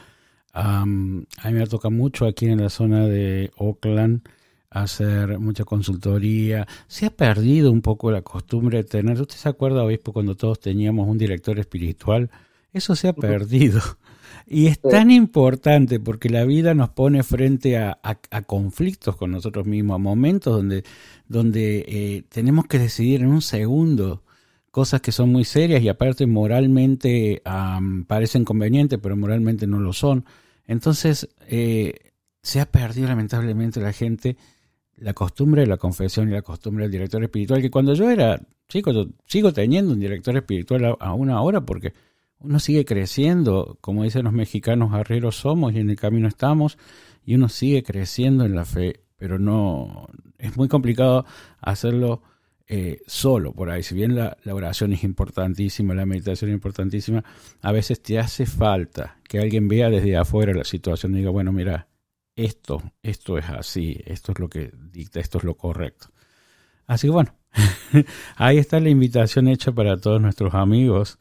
[0.54, 4.28] a mí me toca mucho aquí en la zona de Oakland
[4.70, 6.68] hacer mucha consultoría.
[6.88, 10.60] Se ha perdido un poco la costumbre de tener, ¿usted se acuerda, obispo, cuando todos
[10.60, 12.30] teníamos un director espiritual?
[12.74, 13.82] Eso se ha perdido.
[14.50, 18.00] Y es tan importante porque la vida nos pone frente a,
[18.46, 20.86] conflictos con nosotros mismos, a momentos donde,
[21.28, 24.24] donde eh, tenemos que decidir en un segundo
[24.72, 27.42] cosas que son muy serias y aparte moralmente
[28.08, 30.24] parecen convenientes, pero moralmente no lo son.
[30.66, 31.94] Entonces, eh,
[32.42, 34.38] se ha perdido lamentablemente la gente
[34.98, 38.42] la costumbre de la confesión y la costumbre del director espiritual, que cuando yo era
[38.68, 41.94] chico, yo sigo teniendo un director espiritual aún ahora porque
[42.40, 46.78] uno sigue creciendo, como dicen los mexicanos, arrieros somos y en el camino estamos,
[47.26, 51.26] y uno sigue creciendo en la fe, pero no, es muy complicado
[51.60, 52.22] hacerlo
[52.68, 53.84] eh, solo por ahí.
[53.84, 57.24] Si bien la, la, oración es importantísima, la meditación es importantísima,
[57.62, 61.52] a veces te hace falta que alguien vea desde afuera la situación y diga, bueno,
[61.52, 61.88] mira,
[62.36, 66.10] esto, esto es así, esto es lo que dicta, esto es lo correcto.
[66.86, 67.36] Así que bueno,
[68.36, 71.20] ahí está la invitación hecha para todos nuestros amigos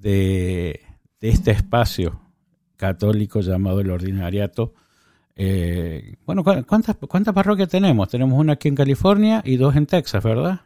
[0.00, 0.80] de,
[1.20, 2.20] este espacio
[2.76, 4.72] católico llamado el Ordinariato.
[5.36, 8.08] Eh, bueno, ¿cuántas, ¿cuántas parroquias tenemos?
[8.08, 10.60] Tenemos una aquí en California y dos en Texas, ¿verdad?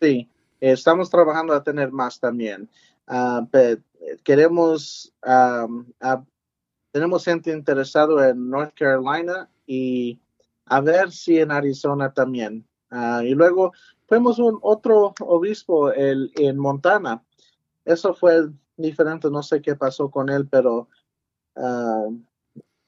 [0.00, 0.28] Sí,
[0.60, 2.68] estamos trabajando a tener más también.
[3.06, 3.46] Ah,
[4.22, 5.12] queremos,
[6.90, 10.18] tenemos gente interesado en North Carolina y
[10.66, 12.66] a ver si en Arizona también.
[12.90, 13.72] Ah, y luego
[14.06, 17.22] fuimos un otro obispo el, en Montana
[17.84, 20.88] eso fue diferente, no sé qué pasó con él, pero
[21.56, 22.18] uh,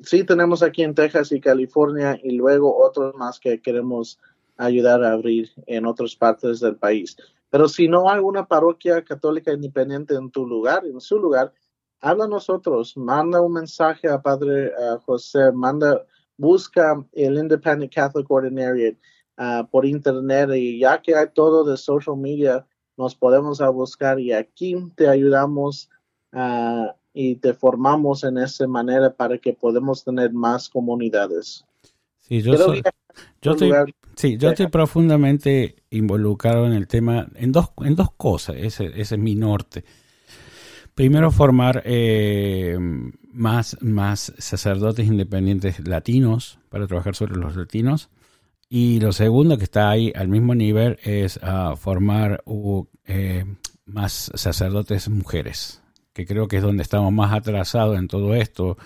[0.00, 4.18] sí tenemos aquí en Texas y California y luego otros más que queremos
[4.56, 7.16] ayudar a abrir en otras partes del país.
[7.50, 11.52] Pero si no hay una parroquia católica independiente en tu lugar, en su lugar,
[12.00, 14.72] habla a nosotros, manda un mensaje a Padre
[15.04, 16.04] José, manda,
[16.36, 18.98] busca el Independent Catholic Ordinariate
[19.38, 24.20] uh, por internet y ya que hay todo de social media, nos podemos a buscar
[24.20, 25.90] y aquí te ayudamos
[26.32, 31.64] uh, y te formamos en esa manera para que podamos tener más comunidades.
[32.20, 32.82] Sí, yo, soy,
[33.40, 33.72] yo, estoy,
[34.16, 39.14] sí, yo estoy profundamente involucrado en el tema, en dos, en dos cosas, ese, ese
[39.14, 39.84] es mi norte.
[40.96, 42.78] Primero, formar eh,
[43.32, 48.08] más, más sacerdotes independientes latinos para trabajar sobre los latinos.
[48.68, 52.42] Y lo segundo que está ahí al mismo nivel es uh, formar
[53.06, 53.44] eh,
[53.84, 58.76] más sacerdotes mujeres, que creo que es donde estamos más atrasados en todo esto.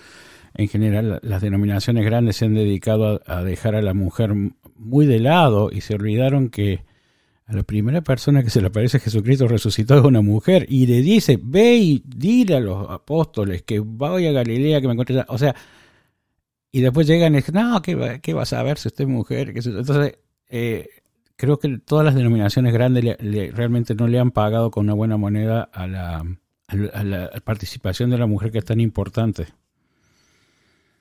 [0.53, 4.33] En general, las denominaciones grandes se han dedicado a, dejar a la mujer
[4.75, 6.83] muy de lado y se olvidaron que
[7.47, 11.01] a la primera persona que se le aparece Jesucristo resucitó es una mujer y le
[11.01, 15.25] dice, ve y dile a los apóstoles que vaya a Galilea, que me encuentre...
[15.27, 15.55] O sea,
[16.71, 19.49] y después llegan y dicen, no, ¿qué, qué vas a ver si usted es mujer?
[19.49, 20.87] Entonces, eh,
[21.35, 23.17] creo que todas las denominaciones grandes
[23.53, 26.23] realmente no le han pagado con una buena moneda a la,
[26.67, 29.47] a la, participación de la mujer que es tan importante.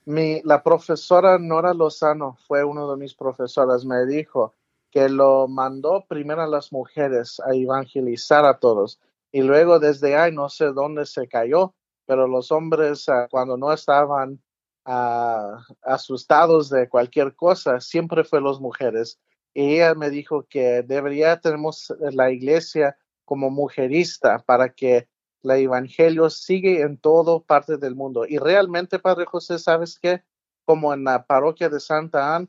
[0.07, 4.55] Mi, la profesora Nora Lozano fue una de mis profesoras, me dijo
[4.91, 8.99] que lo mandó primero a las mujeres a evangelizar a todos
[9.31, 11.75] y luego desde ahí no sé dónde se cayó,
[12.07, 14.41] pero los hombres ah, cuando no estaban
[14.85, 19.19] asustados de cualquier cosa, siempre fue las mujeres.
[19.55, 25.09] Y ella me dijo que debería tenemos la iglesia como mujerista para que
[25.43, 28.25] el evangelio sigue en todo parte del mundo.
[28.27, 30.23] Y realmente, Padre José, ¿sabes qué?
[30.65, 32.49] Como en la parroquia de Santa Ana,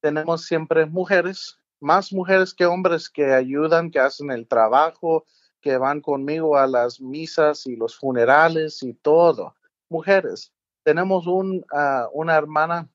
[0.00, 5.26] tenemos siempre mujeres, más mujeres que hombres que ayudan, que hacen el trabajo,
[5.60, 9.54] que van conmigo a las misas y los funerales y todo.
[9.88, 10.52] Mujeres
[10.88, 11.26] tenemos
[11.70, 12.88] ah, una hermana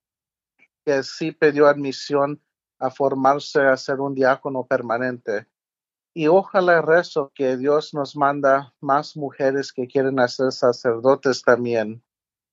[0.84, 2.42] que sí pidió admisión
[2.80, 5.46] a formarse a ser un diácono permanente.
[6.16, 12.04] Y ojalá rezo que Dios nos manda más mujeres que quieren ser sacerdotes también.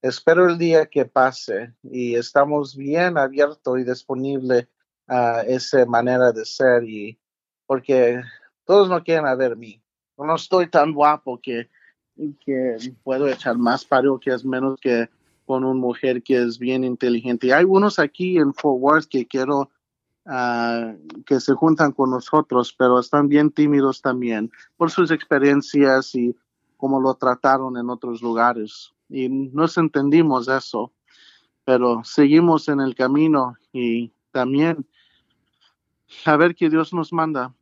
[0.03, 4.69] Espero el día que pase y estamos bien abiertos y disponibles
[5.09, 7.19] a esa manera de ser y
[7.65, 8.21] porque
[8.67, 9.83] todos no quieren ver mí.
[10.19, 11.71] No estoy tan guapo que,
[12.45, 15.09] que puedo echar más parroquias menos que
[15.51, 17.53] con una mujer que es bien inteligente.
[17.53, 19.69] Hay unos aquí en Fort Worth que quiero
[20.25, 20.95] ah,
[21.27, 26.37] que se juntan con nosotros, pero están bien tímidos también por sus experiencias y
[26.77, 28.93] cómo lo trataron en otros lugares.
[29.09, 30.93] Y nos entendimos eso,
[31.65, 34.87] pero seguimos en el camino y también
[36.27, 37.53] a ver qué Dios nos manda.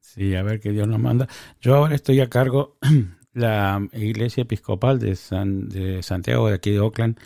[0.00, 1.28] Sí, a ver qué Dios nos manda.
[1.60, 2.78] Yo ahora estoy a cargo
[3.32, 7.18] la Iglesia Episcopal de, San, de Santiago, de aquí de Oakland.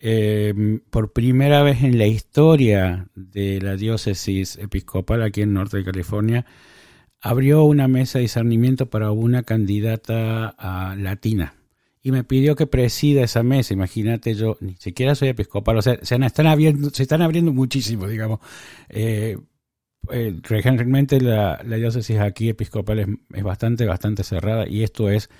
[0.00, 5.84] Eh, por primera vez en la historia de la diócesis episcopal aquí en norte de
[5.84, 6.46] California,
[7.20, 11.54] abrió una mesa de discernimiento para una candidata a latina
[12.02, 13.74] y me pidió que presida esa mesa.
[13.74, 18.06] Imagínate, yo ni siquiera soy episcopal, o sea, se están abriendo, se están abriendo muchísimo,
[18.06, 18.40] digamos.
[18.88, 19.36] Eh,
[20.10, 25.30] eh, realmente la, la, diócesis aquí episcopal es, bastante, bastante cerrada y esto es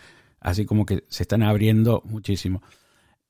[0.41, 2.63] así como que se están abriendo muchísimo.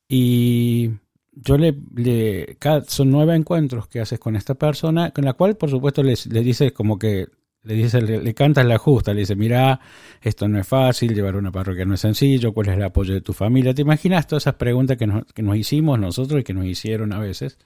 [0.09, 0.91] Y
[1.32, 5.70] yo le, le son nueve encuentros que haces con esta persona, con la cual por
[5.70, 7.26] supuesto le, le dices como que
[7.64, 9.80] le dice, le, le cantas la justa, le dice, mira,
[10.22, 13.20] esto no es fácil, llevar una parroquia no es sencillo, cuál es el apoyo de
[13.20, 13.74] tu familia.
[13.74, 17.12] ¿Te imaginas todas esas preguntas que nos, que nos hicimos nosotros y que nos hicieron
[17.12, 17.59] a veces?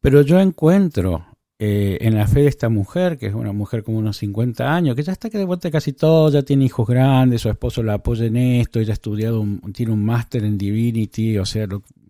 [0.00, 1.26] Pero yo encuentro
[1.58, 4.94] eh, en la fe de esta mujer, que es una mujer como unos 50 años,
[4.94, 7.94] que ya está que de vuelta casi todo, ya tiene hijos grandes, su esposo la
[7.94, 9.42] apoya en esto, ella ha estudiado,
[9.72, 11.66] tiene un máster en Divinity, o sea,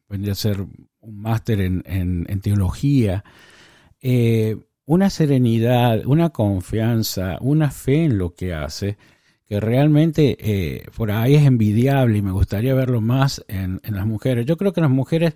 [0.08, 3.22] vendría a ser un máster en, en, teología.
[4.00, 8.98] Eh, una serenidad, una confianza, una fe en lo que hace,
[9.48, 14.06] que realmente eh, por ahí es envidiable y me gustaría verlo más en, en las
[14.06, 14.44] mujeres.
[14.44, 15.34] Yo creo que las mujeres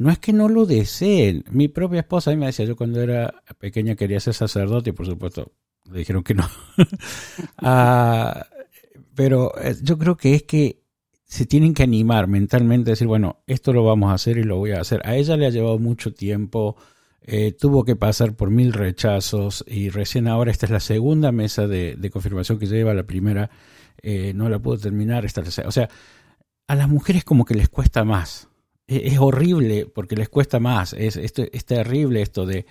[0.00, 1.44] no es que no lo deseen.
[1.50, 4.92] Mi propia esposa a mí me decía, yo cuando era pequeña quería ser sacerdote y
[4.94, 5.52] por supuesto
[5.92, 6.48] le dijeron que no.
[7.58, 8.46] Ah,
[9.14, 10.80] pero eh, yo creo que es que
[11.26, 14.70] se tienen que animar mentalmente, decir, bueno, esto lo vamos a hacer y lo voy
[14.70, 15.02] a hacer.
[15.04, 16.76] A ella le ha llevado mucho tiempo,
[17.20, 21.66] eh, tuvo que pasar por mil rechazos y recién ahora esta es la segunda mesa
[21.66, 23.50] de, confirmación que lleva, la primera
[24.00, 25.90] eh, no la pudo terminar, esta O sea,
[26.68, 28.49] a las mujeres como que les cuesta más
[28.90, 32.66] es, horrible porque les cuesta más, es, es terrible esto de,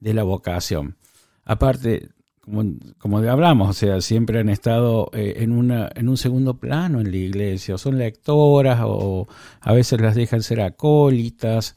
[0.00, 0.96] la vocación.
[1.44, 2.08] Aparte,
[2.40, 2.64] como,
[2.98, 7.10] como hablamos, o sea, siempre han estado eh, en, una, en un segundo plano en
[7.10, 9.26] la iglesia, o son lectoras, o
[9.60, 11.76] a veces las dejan ser acólitas,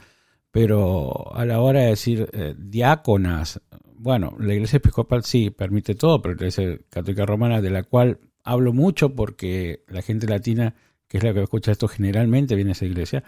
[0.51, 3.61] pero a la hora de decir eh, diáconas,
[3.97, 8.19] bueno, la iglesia episcopal sí permite todo, pero la iglesia católica romana, de la cual
[8.43, 10.75] hablo mucho porque la gente latina,
[11.07, 13.23] que es la que escucha esto generalmente, viene a esa iglesia,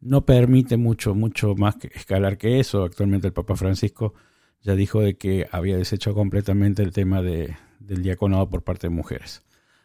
[0.00, 2.84] no permite mucho, mucho más que escalar que eso.
[2.84, 4.14] Actualmente el Papa Francisco
[4.62, 8.94] ya dijo de que había deshecho completamente el tema de, del diaconado por parte de
[8.94, 9.42] mujeres.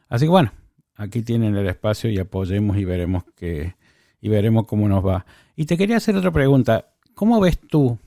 [0.08, 0.52] Así que bueno,
[0.96, 3.76] aquí tienen el espacio y apoyemos y veremos que
[4.22, 5.26] y veremos cómo nos va.
[5.56, 6.94] Y te quería hacer otra pregunta.
[7.14, 7.98] ¿Cómo ves tú,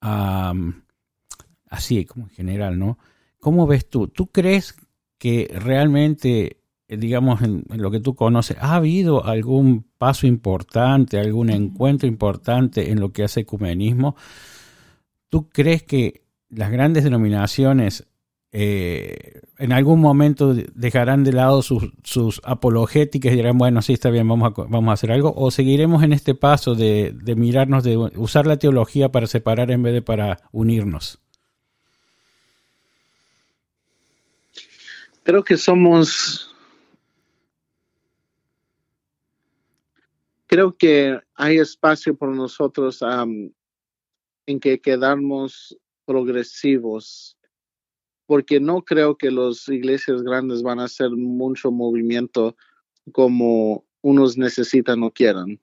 [0.00, 2.98] así como en general, ¿no?
[3.38, 4.08] ¿Cómo ves tú?
[4.08, 4.74] ¿Tú crees
[5.18, 6.58] que realmente
[6.88, 13.00] digamos, en, lo que tú conoces, ¿ha habido algún paso importante, algún encuentro importante en
[13.00, 14.16] lo que hace ecumenismo?
[15.28, 18.06] ¿Tú crees que las grandes denominaciones
[18.52, 24.08] eh, en algún momento dejarán de lado sus, sus, apologéticas y dirán, bueno, sí, está
[24.08, 25.34] bien, vamos a, vamos a hacer algo?
[25.36, 29.82] ¿O seguiremos en este paso de, de mirarnos, de usar la teología para separar en
[29.82, 31.18] vez de para unirnos?
[35.24, 36.55] Creo que somos
[40.46, 43.00] creo que hay espacio por nosotros
[44.46, 47.36] en que quedarnos progresivos,
[48.26, 52.56] porque no creo que las iglesias grandes van a hacer mucho movimiento
[53.12, 55.60] como unos necesitan o quieran.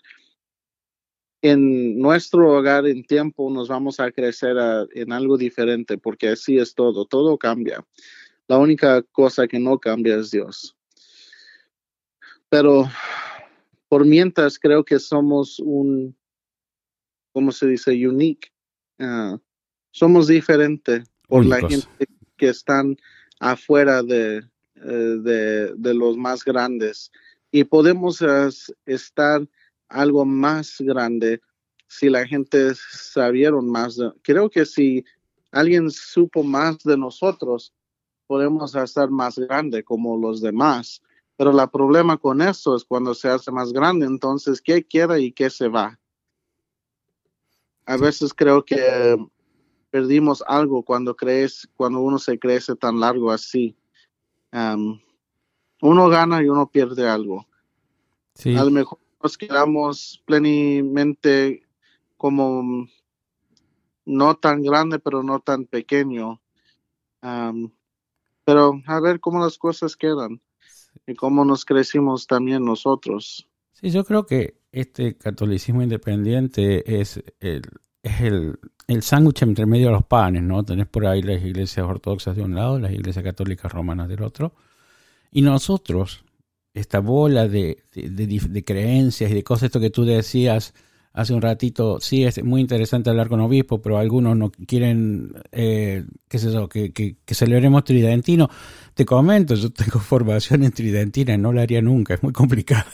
[1.42, 4.56] En nuestro hogar en tiempo nos vamos a crecer
[4.94, 7.86] en algo diferente, porque así es todo, todo cambia.
[8.48, 10.76] La única cosa que no cambia es Dios.
[12.50, 12.88] Pero
[13.94, 16.18] por mientras creo que somos un,
[17.32, 17.92] ¿cómo se dice?
[17.92, 18.50] Unique.
[18.98, 19.38] Ah,
[19.92, 22.98] somos diferentes por la gente que están
[23.40, 24.38] afuera de,
[24.78, 27.12] eh, de, de, los más grandes.
[27.52, 28.20] Y podemos
[28.88, 29.48] estar
[29.90, 31.40] algo más grande
[31.86, 34.00] si la gente sabieron más.
[34.24, 35.06] creo que si
[35.52, 37.72] alguien supo más de nosotros,
[38.26, 41.00] podemos estar más grande como los demás.
[41.44, 45.34] Pero el problema con eso es cuando se hace más grande, entonces, ¿qué queda y
[45.34, 46.00] qué se va?
[47.86, 49.18] A veces creo que
[49.90, 53.76] perdimos algo cuando crees, cuando uno se crece tan largo así.
[55.82, 57.46] uno gana y uno pierde algo.
[58.46, 61.68] A lo mejor nos quedamos plenamente
[62.16, 62.88] como
[64.06, 66.40] no tan grande, pero no tan pequeño.
[68.46, 70.42] pero a ver cómo las cosas quedan
[71.08, 73.48] y cómo nos crecimos también nosotros.
[73.74, 77.64] Sí, yo creo que este catolicismo independiente es el,
[78.02, 80.64] es el, el sándwich entre medio de los panes, ¿no?
[80.64, 84.54] Tenés por ahí las iglesias ortodoxas de un lado, las iglesias católicas romanas del otro.
[85.32, 86.24] Y nosotros,
[86.74, 90.74] esta bola de, de, creencias y de cosas, esto que tú decías
[91.14, 96.06] hace un ratito, sí, es muy interesante hablar con obispos, pero algunos no quieren, eh,
[96.28, 98.50] qué sé yo, que, que, que, celebremos tridentino.
[98.96, 102.86] Te comento, yo tengo formación en tridentina, no la haría nunca, es muy complicado.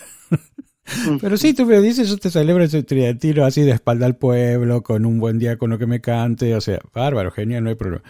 [1.21, 4.81] Pero sí, tú me dices, yo te celebro ese tridentino así de espalda al pueblo,
[4.81, 7.75] con un buen día con lo que me cante, o sea, bárbaro, genial, no hay
[7.75, 8.03] problema.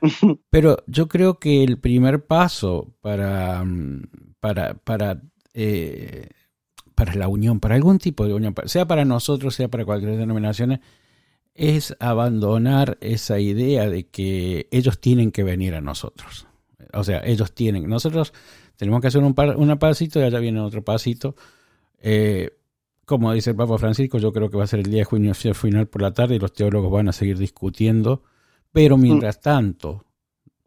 [0.50, 4.02] Pero yo creo que el primer paso para, mm,
[4.40, 5.20] para, para,
[5.52, 6.28] eh,
[6.94, 10.80] para la unión, para algún tipo de unión, sea para nosotros, sea para cualquier denominación,
[11.54, 16.46] es abandonar esa idea de que ellos tienen que venir a nosotros.
[16.92, 17.88] O sea, ellos tienen.
[17.88, 18.32] Nosotros
[18.76, 21.36] tenemos que hacer un, un pasito y allá viene otro pasito.
[22.00, 22.50] Eh,
[23.04, 25.34] como dice el Papa Francisco, yo creo que va a ser el día de junio
[25.34, 28.22] final por la tarde y los teólogos van a seguir discutiendo
[28.72, 29.00] pero mm.
[29.00, 30.06] mientras tanto,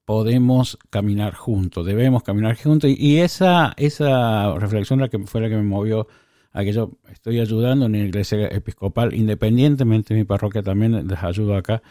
[0.06, 2.92] podemos caminar juntos, debemos caminar juntos.
[2.96, 6.08] Y esa, esa reflexión la que fue la que me movió
[6.52, 11.24] a que yo estoy ayudando en la iglesia episcopal, independientemente de mi parroquia también les
[11.24, 11.82] ayudo acá.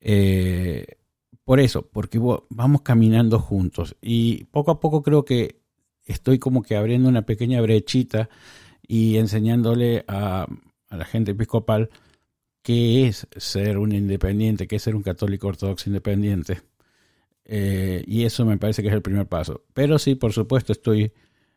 [0.00, 0.86] Eh,
[1.44, 3.96] por eso, porque vamos caminando juntos.
[4.00, 5.60] Y poco a poco creo que
[6.06, 8.30] estoy como que abriendo una pequeña brechita
[8.86, 10.46] y enseñándole a,
[10.88, 11.90] a la gente episcopal
[12.62, 16.69] qué es ser un independiente, qué es ser un católico ortodoxo independiente.
[17.52, 19.64] Eh, y eso me parece que es el primer paso.
[19.74, 21.12] Pero sí, por supuesto, estoy...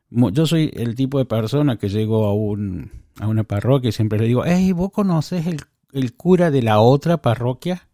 [0.09, 4.19] Yo soy el tipo de persona que llego a, un, a una parroquia y siempre
[4.19, 5.59] le digo, hey, ¿vos conoces el,
[5.91, 7.87] el cura de la otra parroquia?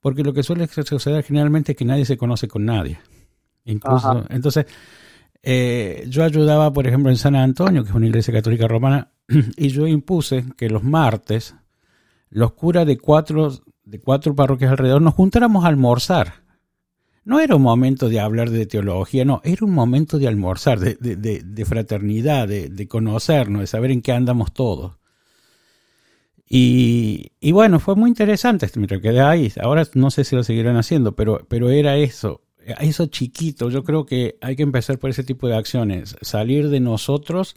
[0.00, 2.98] Porque lo que suele suceder generalmente es que nadie se conoce con nadie.
[3.64, 4.66] Incluso, entonces,
[5.42, 9.12] eh, yo ayudaba, por ejemplo, en San Antonio, que es una iglesia católica romana,
[9.56, 11.54] y yo impuse que los martes
[12.30, 13.52] los curas de cuatro,
[13.84, 16.43] de cuatro parroquias alrededor nos juntáramos a almorzar.
[17.24, 20.96] No era un momento de hablar de teología, no, era un momento de almorzar, de,
[20.96, 24.92] de, fraternidad, de, conocernos, de saber en qué andamos todos.
[26.46, 29.50] Y, bueno, fue muy interesante, me quedé ahí.
[29.60, 32.42] Ahora no sé si lo seguirán haciendo, pero, pero era eso,
[32.78, 33.70] eso chiquito.
[33.70, 37.56] Yo creo que hay que empezar por ese tipo de acciones, salir de nosotros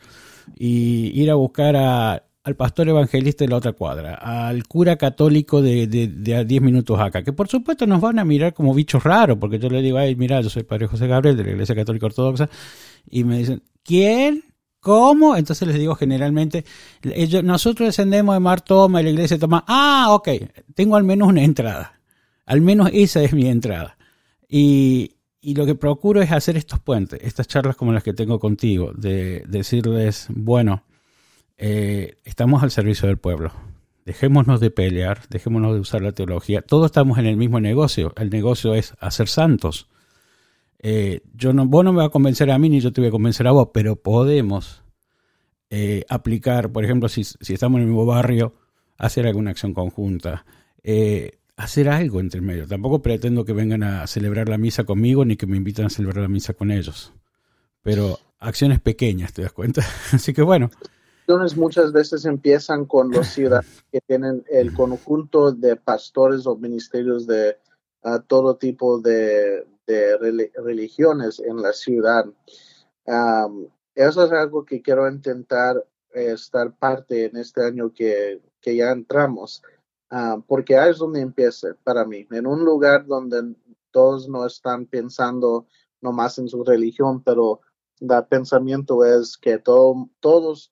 [0.55, 5.61] y ir a buscar a al pastor evangelista de la otra cuadra, al cura católico
[5.61, 9.03] de, de, a 10 minutos acá, que por supuesto nos van a mirar como bichos
[9.03, 11.75] raros, porque yo le digo, ay, mira, yo soy padre José Gabriel de la Iglesia
[11.75, 12.49] Católica Ortodoxa,
[13.09, 14.45] y me dicen, ¿quién?
[14.79, 15.35] ¿Cómo?
[15.35, 16.63] Entonces les digo generalmente,
[17.03, 20.29] ellos, nosotros descendemos de Mar Toma y la iglesia toma, ah, ok,
[20.73, 21.99] tengo al menos una entrada,
[22.45, 23.97] al menos esa es mi entrada.
[24.47, 28.39] Y, y lo que procuro es hacer estos puentes, estas charlas como las que tengo
[28.39, 30.85] contigo, de decirles, bueno,
[31.57, 33.51] eh, estamos al servicio del pueblo.
[34.05, 36.61] Dejémonos de pelear, dejémonos de usar la teología.
[36.61, 38.13] Todos estamos en el mismo negocio.
[38.15, 39.89] El negocio es hacer santos.
[40.79, 43.09] Eh, yo no, vos no me vas a convencer a mí ni yo te voy
[43.09, 44.83] a convencer a vos, pero podemos
[45.69, 48.53] eh, aplicar, por ejemplo, si, estamos en el mismo barrio,
[48.97, 50.45] hacer alguna acción conjunta,
[51.57, 52.67] hacer algo entre medio.
[52.67, 56.21] Tampoco pretendo que vengan a celebrar la misa conmigo ni que me inviten a celebrar
[56.21, 57.11] la misa con ellos,
[57.81, 59.85] pero acciones pequeñas, ¿te das cuenta?
[60.13, 60.69] Así que bueno
[61.57, 67.57] muchas veces empiezan con los ciudadanos que tienen el conjunto de pastores o ministerios de
[68.27, 69.65] todo tipo de,
[70.55, 72.25] religiones en la ciudad.
[73.95, 79.63] eso es algo que quiero intentar eh, estar parte en este año que, ya entramos,
[80.45, 83.55] porque ahí es donde empieza para mí, en un lugar donde
[83.91, 85.67] todos no están pensando
[86.01, 87.61] nomás en su religión, pero
[88.01, 90.69] el pensamiento es que todo, todos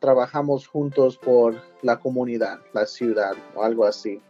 [0.00, 4.20] Trabajamos juntos por la comunidad, la ciudad o algo así.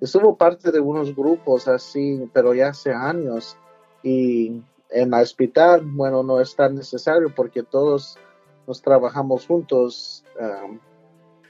[0.00, 3.56] Estuvo parte de unos grupos así, pero ya hace años.
[4.02, 8.18] Y en el hospital, bueno, no es tan necesario porque todos
[8.66, 10.24] nos trabajamos juntos,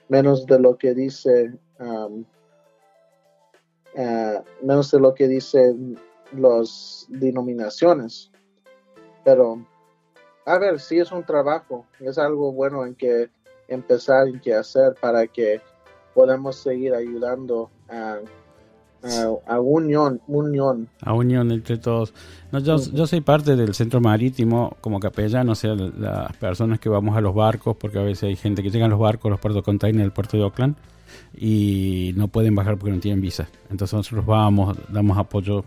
[0.08, 1.58] menos de lo que dice,
[3.94, 5.98] eh, menos de lo que dicen
[6.32, 8.30] las denominaciones.
[9.24, 9.66] Pero,
[10.44, 13.30] a ver, sí es un trabajo, es algo bueno en que
[13.68, 15.60] empezar y qué hacer para que
[16.14, 18.18] podamos seguir ayudando a,
[19.46, 20.88] a, unión, unión.
[21.02, 22.12] A unión entre todos.
[22.52, 27.16] yo, yo, soy parte del centro marítimo como capellán, o sea, las personas que vamos
[27.16, 29.62] a los barcos, porque a veces hay gente que llega a los barcos, los puertos
[29.62, 30.76] container del puerto de Oakland,
[31.36, 33.46] y no pueden bajar porque no tienen visa.
[33.70, 35.64] Entonces nosotros vamos, damos apoyo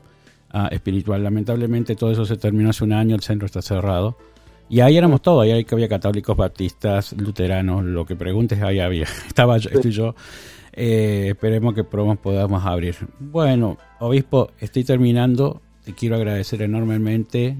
[0.51, 1.23] ah, espiritual.
[1.23, 4.17] Lamentablemente todo eso se terminó hace un año, el centro está cerrado
[4.69, 9.05] Y ahí éramos todos, ahí había católicos, baptistas, luteranos, lo que preguntes, ahí había.
[9.27, 10.15] Estaba yo, estoy yo.
[10.71, 12.95] Eh, esperemos que podamos abrir.
[13.19, 15.61] Bueno, obispo, estoy terminando.
[15.83, 17.57] Te quiero agradecer enormemente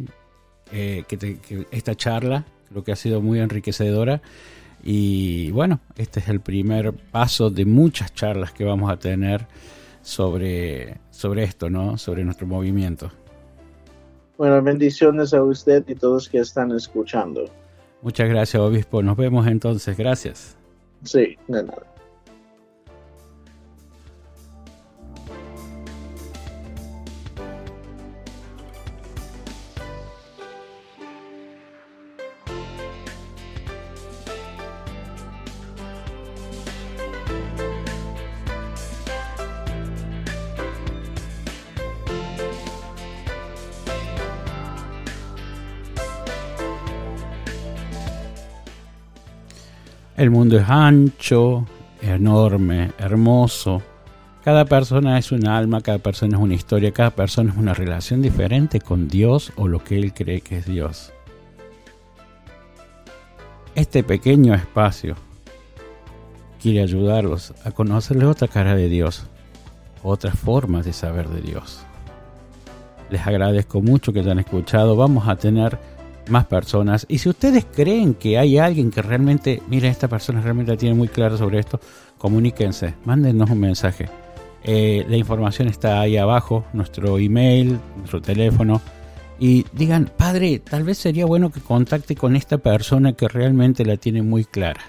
[0.71, 4.21] eh, que, esta charla, creo que ha sido muy enriquecedora.
[4.83, 9.47] Y bueno, este es el primer paso de muchas charlas que vamos a tener
[10.01, 11.97] sobre, sobre esto, ¿no?
[11.97, 13.11] Sobre nuestro movimiento.
[14.39, 17.43] Bueno, bendiciones a usted y todos que están escuchando.
[18.01, 19.03] Muchas gracias, obispo.
[19.03, 19.97] Nos vemos entonces.
[19.97, 20.55] Gracias.
[21.03, 21.88] Sí, de nada.
[50.19, 51.65] El mundo es ancho,
[52.01, 53.81] enorme, hermoso.
[54.43, 58.21] Cada persona es un alma, cada persona es una historia, cada persona es una relación
[58.21, 61.13] diferente con Dios o lo que Él cree que es Dios.
[63.75, 65.15] Este pequeño espacio
[66.61, 69.25] quiere ayudarlos a conocerle otra cara de Dios,
[70.03, 71.79] otras formas de saber de Dios.
[73.09, 74.97] Les agradezco mucho que hayan escuchado.
[74.97, 75.79] Vamos a tener
[76.29, 77.05] más personas.
[77.09, 81.07] Y si ustedes creen que hay alguien que realmente, mire, esta persona realmente tiene muy
[81.07, 81.79] claro sobre esto,
[82.17, 84.09] comuníquense, mándenos un mensaje.
[84.63, 88.81] Eh, la información está ahí abajo, nuestro email, nuestro teléfono.
[89.39, 93.97] Y digan, padre, tal vez sería bueno que contacte con esta persona que realmente la
[93.97, 94.81] tiene muy clara.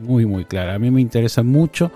[0.00, 0.74] Muy, muy clara.
[0.74, 1.92] A mí me interesa mucho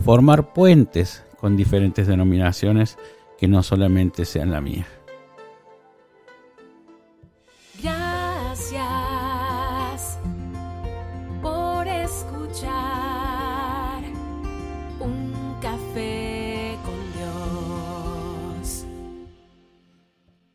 [0.00, 2.98] formar puentes con diferentes denominaciones
[3.38, 4.86] que no solamente sean la mía.